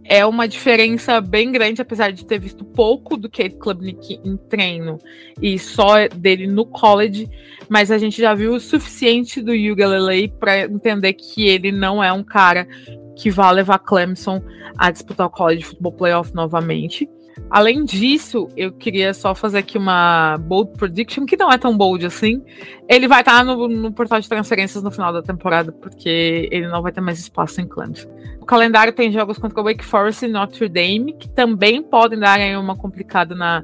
[0.08, 5.00] é uma diferença bem grande, apesar de ter visto pouco do Kate Klubnik em treino
[5.42, 7.28] e só dele no college,
[7.68, 12.04] mas a gente já viu o suficiente do Hugh Galilei para entender que ele não
[12.04, 12.68] é um cara
[13.16, 14.42] que vai levar Clemson
[14.78, 17.10] a disputar o College Football Playoff novamente.
[17.50, 22.06] Além disso, eu queria só fazer aqui uma bold prediction, que não é tão bold
[22.06, 22.42] assim.
[22.88, 26.82] Ele vai estar no, no, portal de transferências no final da temporada, porque ele não
[26.82, 28.10] vai ter mais espaço em Clemson.
[28.40, 32.40] O calendário tem jogos contra o Wake Forest e Notre Dame, que também podem dar
[32.58, 33.64] uma complicada na,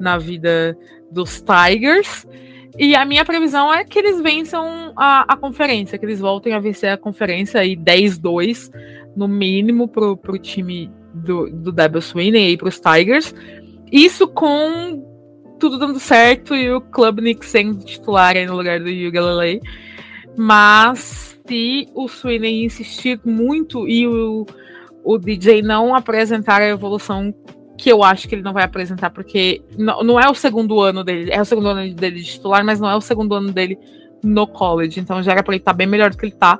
[0.00, 0.76] na vida
[1.10, 2.26] dos Tigers.
[2.78, 6.58] E a minha previsão é que eles vençam a, a conferência, que eles voltem a
[6.58, 8.70] vencer a conferência aí 10-2,
[9.14, 13.34] no mínimo, pro, pro time do, do Devil Sweeney para os Tigers.
[13.90, 15.04] Isso com
[15.58, 19.60] tudo dando certo e o Klubnik sendo titular aí no lugar do Hugh Galilei.
[20.36, 24.46] Mas se o Sweeney insistir muito e o,
[25.04, 27.32] o DJ não apresentar a evolução
[27.76, 31.02] que eu acho que ele não vai apresentar, porque não, não é o segundo ano
[31.02, 33.78] dele, é o segundo ano dele de titular, mas não é o segundo ano dele
[34.22, 35.00] no college.
[35.00, 36.58] Então já era para ele estar tá bem melhor do que ele está.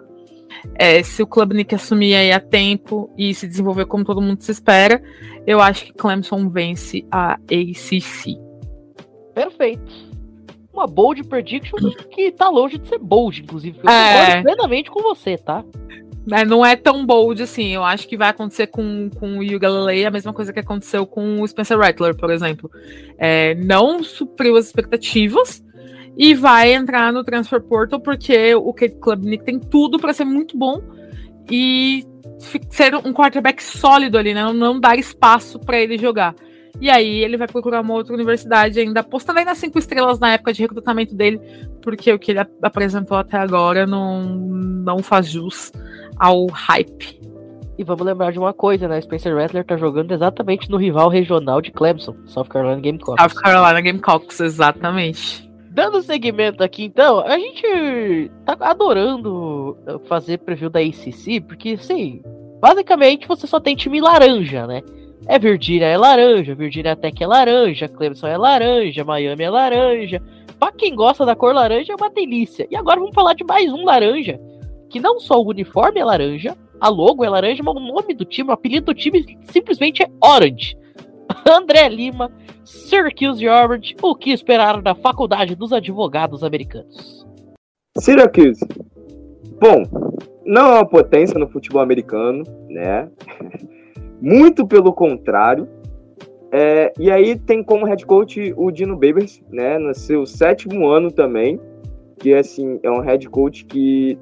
[0.74, 4.52] É, se o Klubnik assumir aí a tempo e se desenvolver como todo mundo se
[4.52, 5.02] espera,
[5.46, 8.38] eu acho que Clemson vence a ACC.
[9.34, 10.12] Perfeito.
[10.72, 11.78] Uma bold prediction
[12.10, 13.78] que tá longe de ser bold, inclusive.
[13.82, 14.24] Eu é.
[14.24, 15.64] concordo plenamente com você, tá?
[16.26, 17.74] Mas não é tão bold assim.
[17.74, 21.04] Eu acho que vai acontecer com, com o Hugh Galilei a mesma coisa que aconteceu
[21.06, 22.70] com o Spencer Rattler, por exemplo.
[23.18, 25.62] É, não supriu as expectativas,
[26.16, 30.56] e vai entrar no Transfer Portal porque o Kate Klubnik tem tudo para ser muito
[30.56, 30.80] bom
[31.50, 32.04] e
[32.70, 34.52] ser um quarterback sólido ali, né?
[34.52, 36.34] Não dar espaço para ele jogar.
[36.80, 40.52] E aí ele vai procurar uma outra universidade ainda, apostando nas cinco estrelas na época
[40.52, 41.40] de recrutamento dele,
[41.80, 45.70] porque o que ele apresentou até agora não, não faz jus
[46.18, 47.20] ao hype.
[47.78, 49.00] E vamos lembrar de uma coisa, né?
[49.00, 53.22] Spencer Rattler tá jogando exatamente no rival regional de Clemson, South Carolina Gamecocks.
[53.22, 55.51] South Carolina Gamecocks, exatamente.
[55.74, 62.20] Dando segmento aqui, então, a gente tá adorando fazer preview da ACC, porque, assim,
[62.60, 64.82] basicamente você só tem time laranja, né?
[65.26, 70.22] É Virginia é laranja, Virginia Tech é laranja, Clemson é laranja, Miami é laranja.
[70.58, 72.66] Pra quem gosta da cor laranja é uma delícia.
[72.70, 74.38] E agora vamos falar de mais um laranja,
[74.90, 78.26] que não só o uniforme é laranja, a logo é laranja, mas o nome do
[78.26, 80.76] time, o apelido do time simplesmente é Orange.
[81.48, 82.30] André Lima,
[82.64, 87.26] Syracuse Orange, o que esperar da Faculdade dos Advogados Americanos?
[87.98, 88.64] Syracuse.
[89.60, 89.84] Bom,
[90.44, 93.08] não é uma potência no futebol americano, né?
[94.20, 95.68] Muito pelo contrário.
[96.50, 99.78] É, e aí tem como head coach o Dino Babers, né?
[99.78, 101.58] No seu sétimo ano também,
[102.18, 104.18] que assim é um head coach que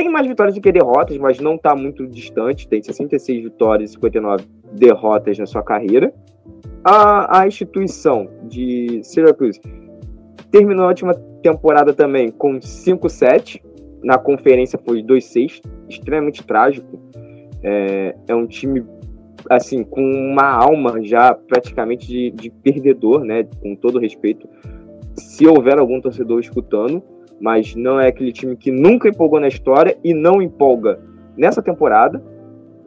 [0.00, 2.66] tem mais vitórias do que derrotas, mas não está muito distante.
[2.66, 6.10] Tem 66 vitórias e 59 derrotas na sua carreira.
[6.82, 9.60] A, a instituição de Syracuse
[10.50, 13.60] terminou a última temporada também com 5-7.
[14.02, 16.98] Na conferência foi 2-6, extremamente trágico.
[17.62, 18.82] É, é um time
[19.50, 23.46] assim com uma alma já praticamente de, de perdedor, né?
[23.60, 24.48] Com todo respeito,
[25.14, 27.02] se houver algum torcedor escutando,
[27.40, 31.00] mas não é aquele time que nunca empolgou na história e não empolga
[31.36, 32.22] nessa temporada.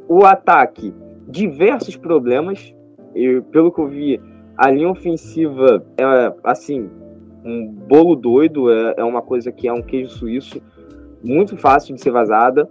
[0.08, 0.93] O ataque,
[1.28, 2.74] diversos problemas.
[3.16, 4.22] E, pelo que eu vi,
[4.58, 6.89] a linha ofensiva é assim
[7.45, 10.62] um bolo doido, é, é uma coisa que é um queijo suíço
[11.24, 12.70] muito fácil de ser vazada.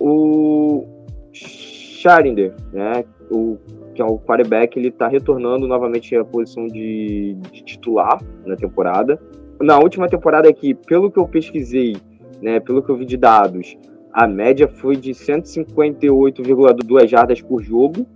[0.00, 0.84] O
[1.32, 3.56] Scharinder, né, o,
[3.94, 9.20] que é o quarterback, ele está retornando novamente à posição de, de, titular na temporada.
[9.60, 11.96] Na última temporada aqui, pelo que eu pesquisei,
[12.42, 13.76] né, pelo que eu vi de dados,
[14.12, 18.06] a média foi de 158,2 jardas por jogo.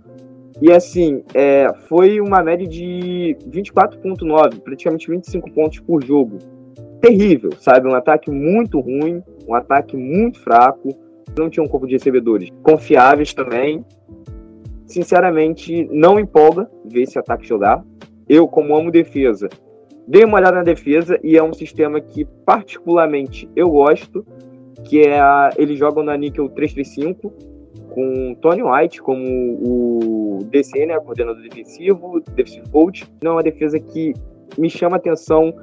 [0.61, 6.37] E assim, é, foi uma média de 24,9, praticamente 25 pontos por jogo.
[6.99, 7.87] Terrível, sabe?
[7.87, 10.89] Um ataque muito ruim, um ataque muito fraco.
[11.37, 13.83] Não tinha um corpo de recebedores confiáveis também.
[14.85, 17.83] Sinceramente, não empolga ver esse ataque jogar.
[18.27, 19.49] Eu, como amo defesa,
[20.07, 24.25] dei uma olhada na defesa e é um sistema que, particularmente, eu gosto,
[24.83, 27.31] que é a, eles jogam na Nickel 335,
[27.89, 33.05] com Tony White como o DC, né, coordenador defensivo, defensive coach.
[33.21, 34.13] Não é uma defesa que
[34.57, 35.53] me chama atenção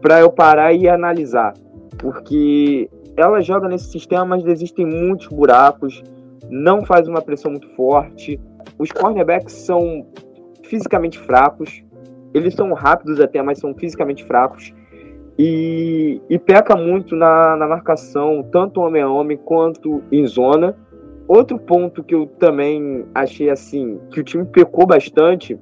[0.00, 1.54] para eu parar e analisar,
[1.98, 6.02] porque ela joga nesse sistema, mas existem muitos buracos,
[6.50, 8.38] não faz uma pressão muito forte.
[8.78, 10.06] Os cornerbacks são
[10.62, 11.82] fisicamente fracos,
[12.36, 14.74] eles são rápidos até, mas são fisicamente fracos.
[15.38, 20.76] E, e peca muito na, na marcação, tanto homem a homem quanto em zona.
[21.28, 25.58] Outro ponto que eu também achei assim, que o time pecou bastante,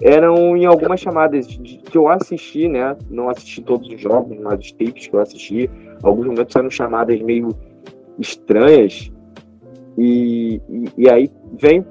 [0.00, 2.96] eram em algumas chamadas que eu assisti, né?
[3.10, 5.70] Não assisti todos os jogos, mas os tapes que eu assisti,
[6.02, 7.48] alguns momentos eram chamadas meio
[8.18, 9.12] estranhas.
[9.98, 11.84] E, e, e aí vem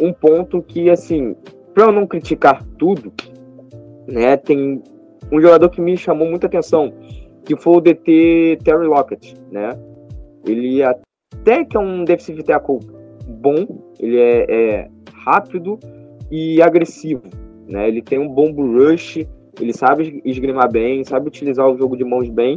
[0.00, 1.34] um ponto que, assim,
[1.74, 3.12] para eu não criticar tudo,
[4.06, 4.36] né?
[4.36, 4.82] Tem
[5.30, 6.92] um jogador que me chamou muita atenção,
[7.44, 9.70] que foi o DT Terry Lockett, né?
[10.44, 12.78] Ele até que é um defensive tackle
[13.26, 13.66] bom,
[13.98, 15.78] ele é, é rápido
[16.30, 17.22] e agressivo,
[17.66, 17.88] né?
[17.88, 19.26] Ele tem um bom rush,
[19.60, 22.56] ele sabe esgrimar bem, sabe utilizar o jogo de mãos bem,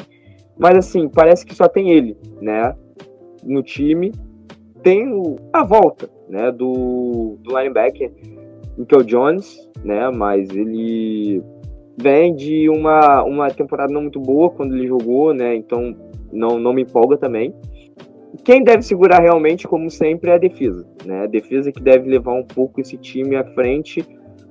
[0.58, 2.76] mas assim, parece que só tem ele, né?
[3.43, 4.12] No time.
[4.84, 6.52] Tem o, a volta, né?
[6.52, 8.12] Do, do linebacker,
[8.78, 10.09] Michael Jones, né?
[10.09, 11.43] Mas ele
[11.97, 15.55] vem de uma, uma temporada não muito boa quando ele jogou, né?
[15.55, 15.95] Então
[16.32, 17.53] não, não me empolga também
[18.43, 20.86] quem deve segurar realmente, como sempre, é a defesa.
[21.05, 21.23] Né?
[21.23, 24.05] A defesa que deve levar um pouco esse time à frente,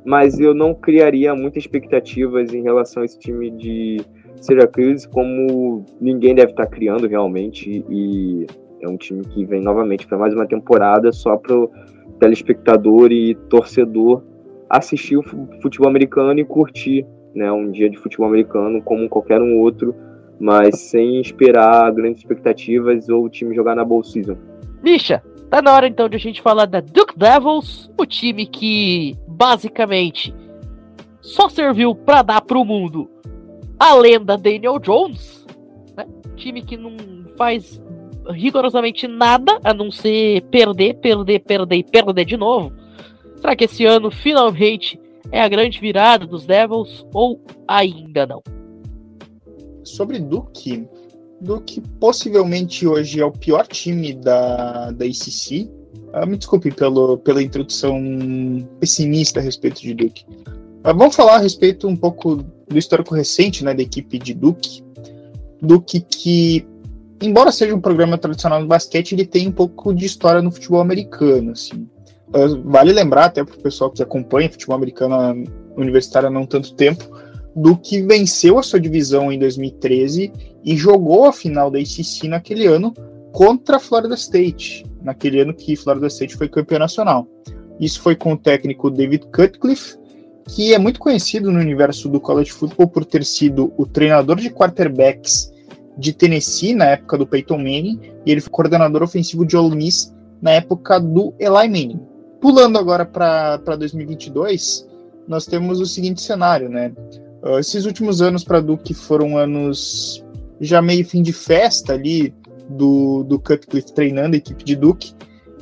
[0.04, 4.00] mas eu não criaria muitas expectativas em relação a esse time de
[4.40, 7.84] Syracuse, como ninguém deve estar criando realmente.
[7.88, 8.46] E
[8.80, 11.70] é um time que vem novamente para mais uma temporada só para o
[12.18, 14.22] telespectador e torcedor
[14.70, 15.22] assistir o
[15.60, 19.94] futebol americano e curtir né, um dia de futebol americano como qualquer um outro
[20.40, 24.36] mas sem esperar grandes expectativas ou o time jogar na Bowl Season.
[24.82, 29.16] Misha, tá na hora então de a gente falar da Duke Devils, o time que
[29.26, 30.34] basicamente
[31.20, 33.10] só serviu para dar pro mundo
[33.78, 35.44] a lenda Daniel Jones,
[35.96, 36.06] né?
[36.36, 36.96] Time que não
[37.36, 37.82] faz
[38.30, 42.72] rigorosamente nada a não ser perder, perder, perder e perder de novo.
[43.40, 48.42] Será que esse ano finalmente é a grande virada dos Devils ou ainda não?
[49.88, 50.86] sobre Duke,
[51.40, 55.68] Duke possivelmente hoje é o pior time da, da ACC.
[56.12, 57.98] Ah, me desculpe pelo, pela introdução
[58.78, 60.24] pessimista a respeito de Duke.
[60.28, 64.82] Uh, vamos falar a respeito um pouco do histórico recente né, da equipe de Duke.
[65.60, 66.66] Duke que,
[67.20, 70.80] embora seja um programa tradicional no basquete, ele tem um pouco de história no futebol
[70.80, 71.52] americano.
[71.52, 71.88] Assim.
[72.28, 75.44] Uh, vale lembrar, até para o pessoal que acompanha futebol americano
[75.76, 77.04] universitário há não tanto tempo,
[77.56, 80.32] do que venceu a sua divisão em 2013
[80.64, 82.92] e jogou a final da ACC naquele ano
[83.32, 87.26] contra a Florida State, naquele ano que Florida State foi campeão nacional.
[87.80, 89.96] Isso foi com o técnico David Cutcliffe,
[90.48, 94.50] que é muito conhecido no universo do college football por ter sido o treinador de
[94.50, 95.52] quarterbacks
[95.96, 100.14] de Tennessee na época do Peyton Manning e ele foi coordenador ofensivo de Ole Miss
[100.40, 102.00] na época do Eli Manning.
[102.40, 104.86] Pulando agora para 2022,
[105.26, 106.92] nós temos o seguinte cenário, né?
[107.42, 110.24] Uh, esses últimos anos para Duke foram anos
[110.60, 112.34] já meio fim de festa ali
[112.68, 115.14] do, do Cutcliffe treinando a equipe de Duke.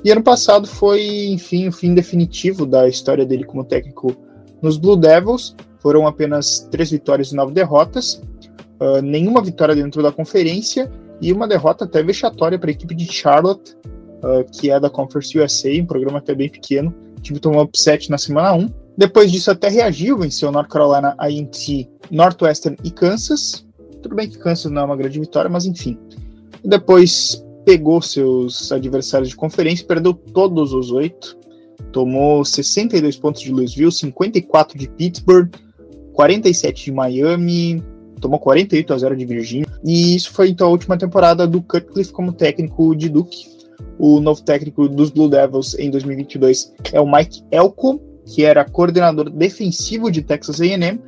[0.05, 4.15] E ano passado foi, enfim, o fim definitivo da história dele como técnico
[4.63, 5.55] nos Blue Devils.
[5.81, 8.23] Foram apenas três vitórias e nove derrotas,
[8.81, 13.11] uh, nenhuma vitória dentro da conferência e uma derrota até vexatória para a equipe de
[13.11, 13.77] Charlotte,
[14.23, 16.95] uh, que é da Conference USA, um programa até bem pequeno.
[17.17, 18.69] O time tomou upset na semana 1.
[18.97, 23.67] Depois disso, até reagiu, venceu North Carolina, A&T, Northwestern e Kansas.
[24.03, 25.99] Tudo bem que Kansas não é uma grande vitória, mas enfim.
[26.65, 31.37] Depois pegou seus adversários de conferência, perdeu todos os oito,
[31.93, 35.51] tomou 62 pontos de Louisville, 54 de Pittsburgh,
[36.13, 37.83] 47 de Miami,
[38.21, 39.67] tomou 48 a 0 de Virgínia.
[39.85, 43.56] E isso foi então a última temporada do Cutcliffe como técnico de Duke.
[43.99, 49.31] O novo técnico dos Blue Devils em 2022 é o Mike Elko, que era coordenador
[49.31, 51.01] defensivo de Texas A&M.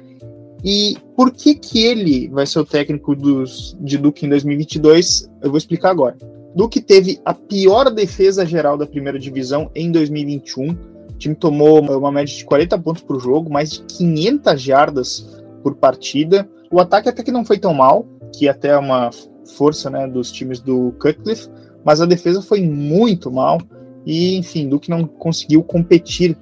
[0.64, 5.30] E por que que ele vai ser o técnico dos, de Duke em 2022?
[5.42, 6.16] Eu vou explicar agora.
[6.54, 10.70] Duke teve a pior defesa geral da primeira divisão em 2021.
[10.70, 10.76] O
[11.18, 16.48] time tomou uma média de 40 pontos por jogo, mais de 500 jardas por partida.
[16.70, 19.10] O ataque até que não foi tão mal, que até é uma
[19.56, 21.48] força né, dos times do Cutcliffe,
[21.88, 23.58] mas a defesa foi muito mal
[24.04, 26.36] e, enfim, Duke não conseguiu competir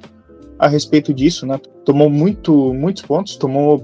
[0.58, 1.60] a respeito disso, né?
[1.84, 3.78] Tomou muito, muitos pontos, tomou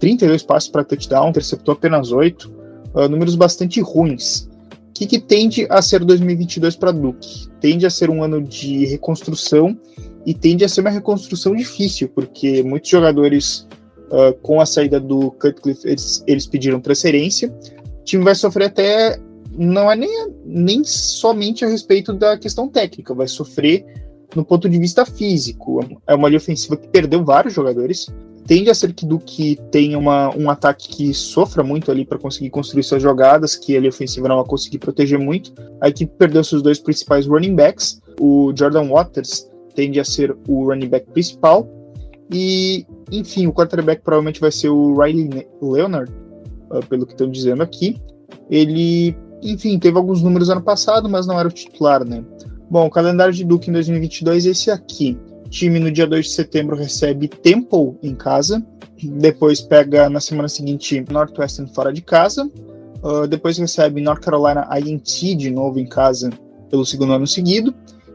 [0.00, 2.52] 32 passes para touchdown, interceptou apenas 8,
[2.96, 4.48] uh, números bastante ruins.
[4.88, 7.48] O que, que tende a ser 2022 para Duke?
[7.60, 9.78] Tende a ser um ano de reconstrução
[10.26, 13.68] e tende a ser uma reconstrução difícil, porque muitos jogadores
[14.10, 17.56] uh, com a saída do Cutcliffe, eles, eles pediram transferência.
[18.00, 19.16] O time vai sofrer até,
[19.56, 23.84] não é nem, nem somente a respeito da questão técnica, vai sofrer
[24.34, 25.80] no ponto de vista físico.
[26.06, 28.08] É uma linha ofensiva que perdeu vários jogadores,
[28.46, 32.50] tende a ser que Duque tenha uma, um ataque que sofra muito ali para conseguir
[32.50, 35.52] construir suas jogadas, que a ofensiva não vai conseguir proteger muito.
[35.80, 38.00] A equipe perdeu seus dois principais running backs.
[38.20, 41.68] O Jordan Waters tende a ser o running back principal.
[42.30, 46.12] E, enfim, o quarterback provavelmente vai ser o Riley Leonard,
[46.70, 48.00] uh, pelo que estão dizendo aqui.
[48.50, 49.16] Ele,
[49.52, 52.24] enfim, teve alguns números ano passado, mas não era o titular, né?
[52.70, 55.18] Bom, o calendário de Duke em 2022 é esse aqui
[55.54, 58.64] time no dia 2 de setembro recebe Temple em casa,
[59.00, 62.50] depois pega na semana seguinte Northwestern fora de casa,
[63.02, 66.30] uh, depois recebe North Carolina A&T de novo em casa
[66.68, 67.72] pelo segundo ano seguido.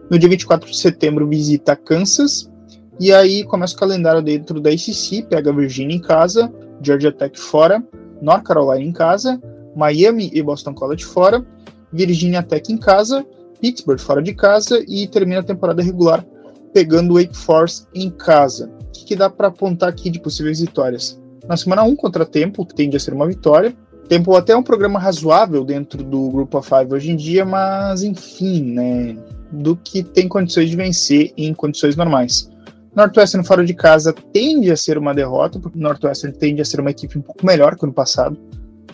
[0.09, 2.51] No dia 24 de setembro visita Kansas,
[2.99, 6.51] e aí começa o calendário dentro da ACC, pega Virginia em casa,
[6.81, 7.81] Georgia Tech fora,
[8.21, 9.39] North Carolina em casa,
[9.75, 11.45] Miami e Boston College fora,
[11.91, 13.25] Virginia Tech em casa,
[13.59, 16.25] Pittsburgh fora de casa e termina a temporada regular
[16.73, 18.71] pegando o Wake Forest em casa.
[18.81, 21.19] O que, que dá para apontar aqui de possíveis vitórias?
[21.47, 23.75] Na semana 1 contra Tempo, tende a ser uma vitória.
[24.07, 28.03] Tempo até é um programa razoável dentro do Grupo of Five hoje em dia, mas
[28.03, 29.17] enfim, né?
[29.51, 32.49] Do que tem condições de vencer em condições normais.
[32.95, 36.91] Northwestern fora de casa tende a ser uma derrota, porque Northwestern tende a ser uma
[36.91, 38.37] equipe um pouco melhor que o ano passado.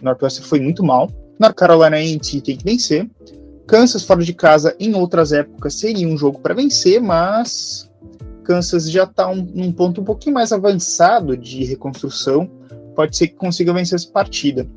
[0.06, 1.10] Northwestern foi muito mal.
[1.40, 3.10] North Carolina A&T tem que vencer.
[3.68, 7.90] Kansas fora de casa em outras épocas seria um jogo para vencer, mas
[8.44, 12.50] Kansas já está um, num ponto um pouquinho mais avançado de reconstrução.
[12.96, 14.68] Pode ser que consiga vencer essa partida.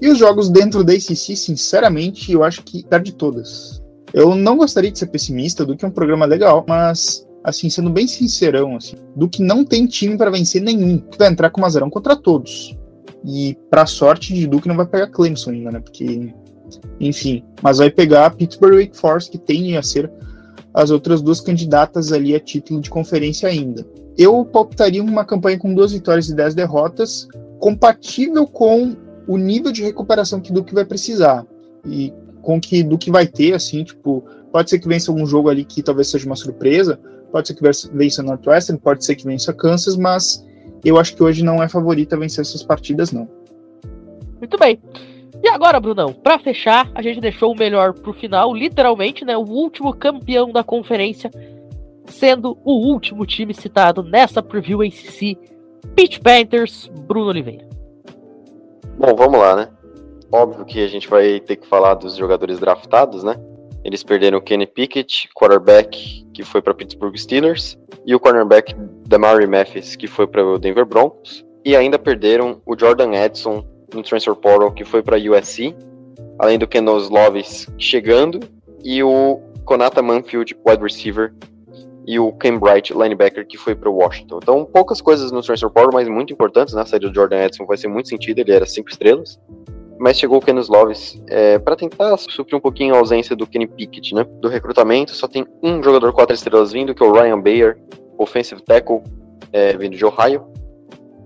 [0.00, 3.82] E os jogos dentro da ACC, sinceramente, eu acho que perde todas.
[4.12, 7.90] Eu não gostaria de ser pessimista, do que é um programa legal, mas, assim, sendo
[7.90, 11.60] bem sincerão, assim, do que não tem time para vencer nenhum, que vai entrar com
[11.60, 12.77] uma zerão contra todos.
[13.24, 15.80] E, para sorte de Duke, não vai pegar Clemson ainda, né?
[15.80, 16.32] Porque
[17.00, 20.10] enfim, mas vai pegar Pittsburgh Wake Forest, que tendem a ser
[20.74, 23.86] as outras duas candidatas ali a título de conferência ainda.
[24.16, 27.26] Eu palpitaria uma campanha com duas vitórias e dez derrotas,
[27.58, 28.96] compatível com
[29.26, 31.46] o nível de recuperação que Duke vai precisar.
[31.86, 35.64] E com que Duke vai ter, assim, tipo, pode ser que vença algum jogo ali
[35.64, 36.98] que talvez seja uma surpresa,
[37.30, 40.44] pode ser que vença Northwestern, pode ser que vença Kansas, mas
[40.84, 43.28] eu acho que hoje não é favorita vencer essas partidas, não.
[44.38, 44.80] Muito bem.
[45.42, 49.36] E agora, Brunão, para fechar, a gente deixou o melhor pro final, literalmente, né?
[49.36, 51.30] O último campeão da conferência,
[52.06, 55.38] sendo o último time citado nessa preview ACC,
[55.94, 57.68] Pitch Panthers, Bruno Oliveira.
[58.98, 59.68] Bom, vamos lá, né?
[60.30, 63.36] Óbvio que a gente vai ter que falar dos jogadores draftados, né?
[63.84, 67.76] Eles perderam o Kenny Pickett, quarterback que foi para Pittsburgh Steelers,
[68.06, 68.72] e o cornerback
[69.08, 74.02] Damari Mathis, que foi para o Denver Broncos, e ainda perderam o Jordan Edson, no
[74.02, 75.74] transfer portal que foi para USC
[76.38, 78.40] além do Kenos Loves chegando,
[78.84, 81.34] e o Konata Manfield, wide receiver,
[82.06, 84.38] e o Ken Bright, linebacker, que foi para o Washington.
[84.42, 86.80] Então, poucas coisas no transfer portal, mas muito importantes, né?
[86.80, 89.38] A saída do Jordan Edson vai ser muito sentido, ele era cinco estrelas.
[89.98, 93.66] Mas chegou o Kenos Loves é, para tentar suprir um pouquinho a ausência do Kenny
[93.66, 94.24] Pickett, né?
[94.40, 97.76] Do recrutamento, só tem um jogador quatro estrelas vindo, que é o Ryan Bayer,
[98.18, 99.02] offensive tackle,
[99.52, 100.46] é, vindo de Ohio.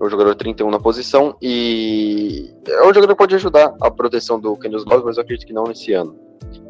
[0.01, 4.39] É o jogador 31 na posição e é um jogador que pode ajudar a proteção
[4.39, 6.17] do Kenos Loves, mas eu acredito que não nesse ano.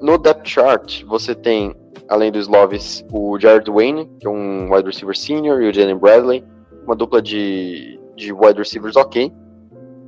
[0.01, 1.75] No depth chart, você tem
[2.09, 5.97] além dos Loves, o Jared Wayne, que é um wide receiver senior, e o Jalen
[5.97, 6.45] Bradley,
[6.85, 9.33] uma dupla de, de wide receivers ok.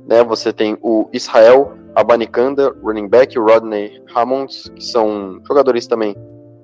[0.07, 6.15] Né, você tem o Israel Abanikanda, running back, o Rodney Hammonds, que são jogadores também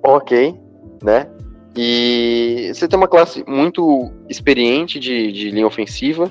[0.04, 0.54] ok,
[1.02, 1.26] né?
[1.76, 6.30] E você tem uma classe muito experiente de, de linha ofensiva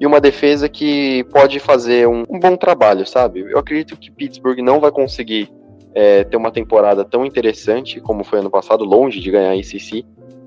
[0.00, 3.40] e uma defesa que pode fazer um, um bom trabalho, sabe?
[3.40, 5.50] Eu acredito que Pittsburgh não vai conseguir
[5.94, 10.04] é, ter uma temporada tão interessante como foi ano passado, longe de ganhar a ICC.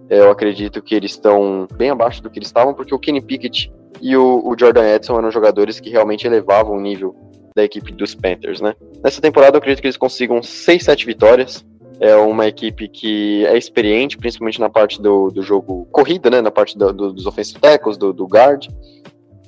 [0.10, 3.22] É, eu acredito que eles estão bem abaixo do que eles estavam, porque o Kenny
[3.22, 3.72] Pickett
[4.02, 7.16] e o, o, Jordan Edson eram jogadores que realmente elevavam o nível
[7.56, 8.74] da equipe dos Panthers, né?
[9.04, 11.66] Nessa temporada eu acredito que eles consigam 6, 7 vitórias.
[12.02, 16.42] É uma equipe que é experiente, principalmente na parte do, do jogo corrida, né?
[16.42, 18.68] Na parte do, do, dos offensive tackles, do, do guard.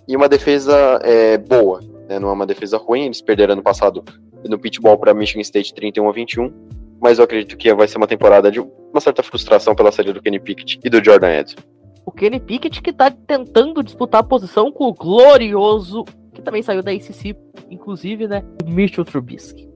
[0.07, 2.19] E uma defesa é, boa, né?
[2.19, 3.05] Não é uma defesa ruim.
[3.05, 4.03] Eles perderam ano passado
[4.47, 6.53] no pitball para Michigan State 31 a 21,
[7.01, 10.21] mas eu acredito que vai ser uma temporada de uma certa frustração pela saída do
[10.21, 11.57] Kenny Pickett e do Jordan Edson.
[12.05, 16.83] O Kenny Pickett que tá tentando disputar a posição com o glorioso, que também saiu
[16.83, 17.35] da ACC,
[17.69, 19.69] inclusive, né, Mitchell Trubisky.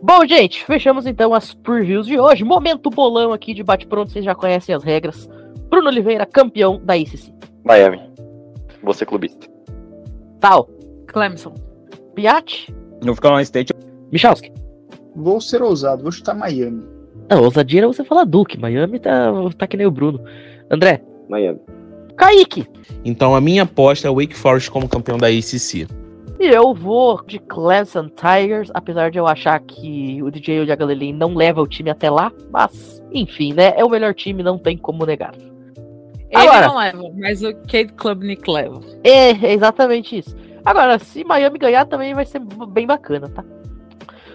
[0.00, 2.44] Bom, gente, fechamos então as previews de hoje.
[2.44, 5.28] Momento bolão aqui de bate-pronto, vocês já conhecem as regras.
[5.68, 7.32] Bruno Oliveira, campeão da ACC.
[7.64, 8.00] Miami.
[8.82, 9.48] Você clubista.
[10.40, 10.68] Tal.
[11.06, 11.54] Clemson.
[12.14, 12.74] Piatti.
[13.02, 13.72] Vou ficar no State.
[14.12, 14.52] Michalski.
[15.16, 16.82] Vou ser ousado, vou chutar Miami.
[17.28, 18.58] Não, ousadia era você falar Duke.
[18.58, 20.20] Miami tá, tá que nem o Bruno.
[20.70, 21.02] André.
[21.28, 21.60] Miami.
[22.16, 22.66] Kaique.
[23.04, 25.86] Então a minha aposta é o Wake Forest como campeão da ACC.
[26.38, 31.34] E eu vou de Clemson Tigers, apesar de eu achar que o DJ Ojagalelin não
[31.34, 33.74] leva o time até lá, mas enfim, né?
[33.76, 35.34] É o melhor time, não tem como negar.
[35.34, 38.80] Ele Agora, não leva, mas o Cade Klubnik leva.
[39.02, 40.36] É, é exatamente isso.
[40.64, 43.44] Agora, se Miami ganhar, também vai ser bem bacana, tá?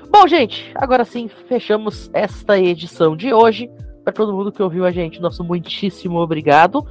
[0.09, 3.69] Bom, gente, agora sim, fechamos esta edição de hoje.
[4.03, 6.85] Para todo mundo que ouviu a gente, nosso muitíssimo obrigado.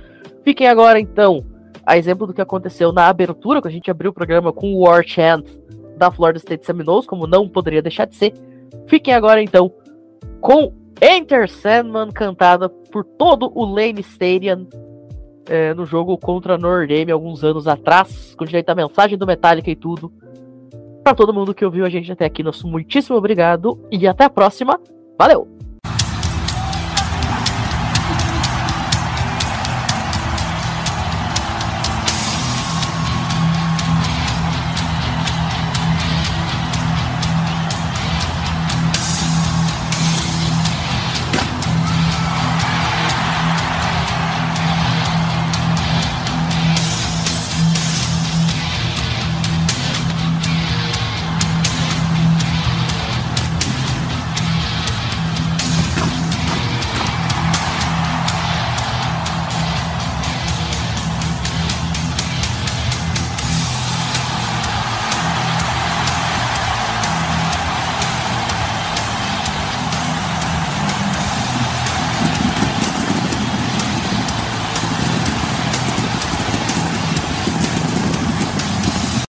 [0.44, 1.44] Fiquem agora, então,
[1.84, 4.84] a exemplo do que aconteceu na abertura, que a gente abriu o programa com o
[4.84, 5.46] War Chant
[5.96, 8.34] da Florida State Seminoles, como não poderia deixar de ser.
[8.86, 9.72] Fiquem agora, então,
[10.40, 14.66] com Enter Sandman cantada por todo o Lane Stadium
[15.48, 19.26] é, no jogo contra a Notre Dame alguns anos atrás, com direito à mensagem do
[19.26, 20.12] Metallica e tudo.
[21.02, 24.30] Para todo mundo que ouviu a gente até aqui, nosso muitíssimo obrigado e até a
[24.30, 24.78] próxima.
[25.18, 25.71] Valeu!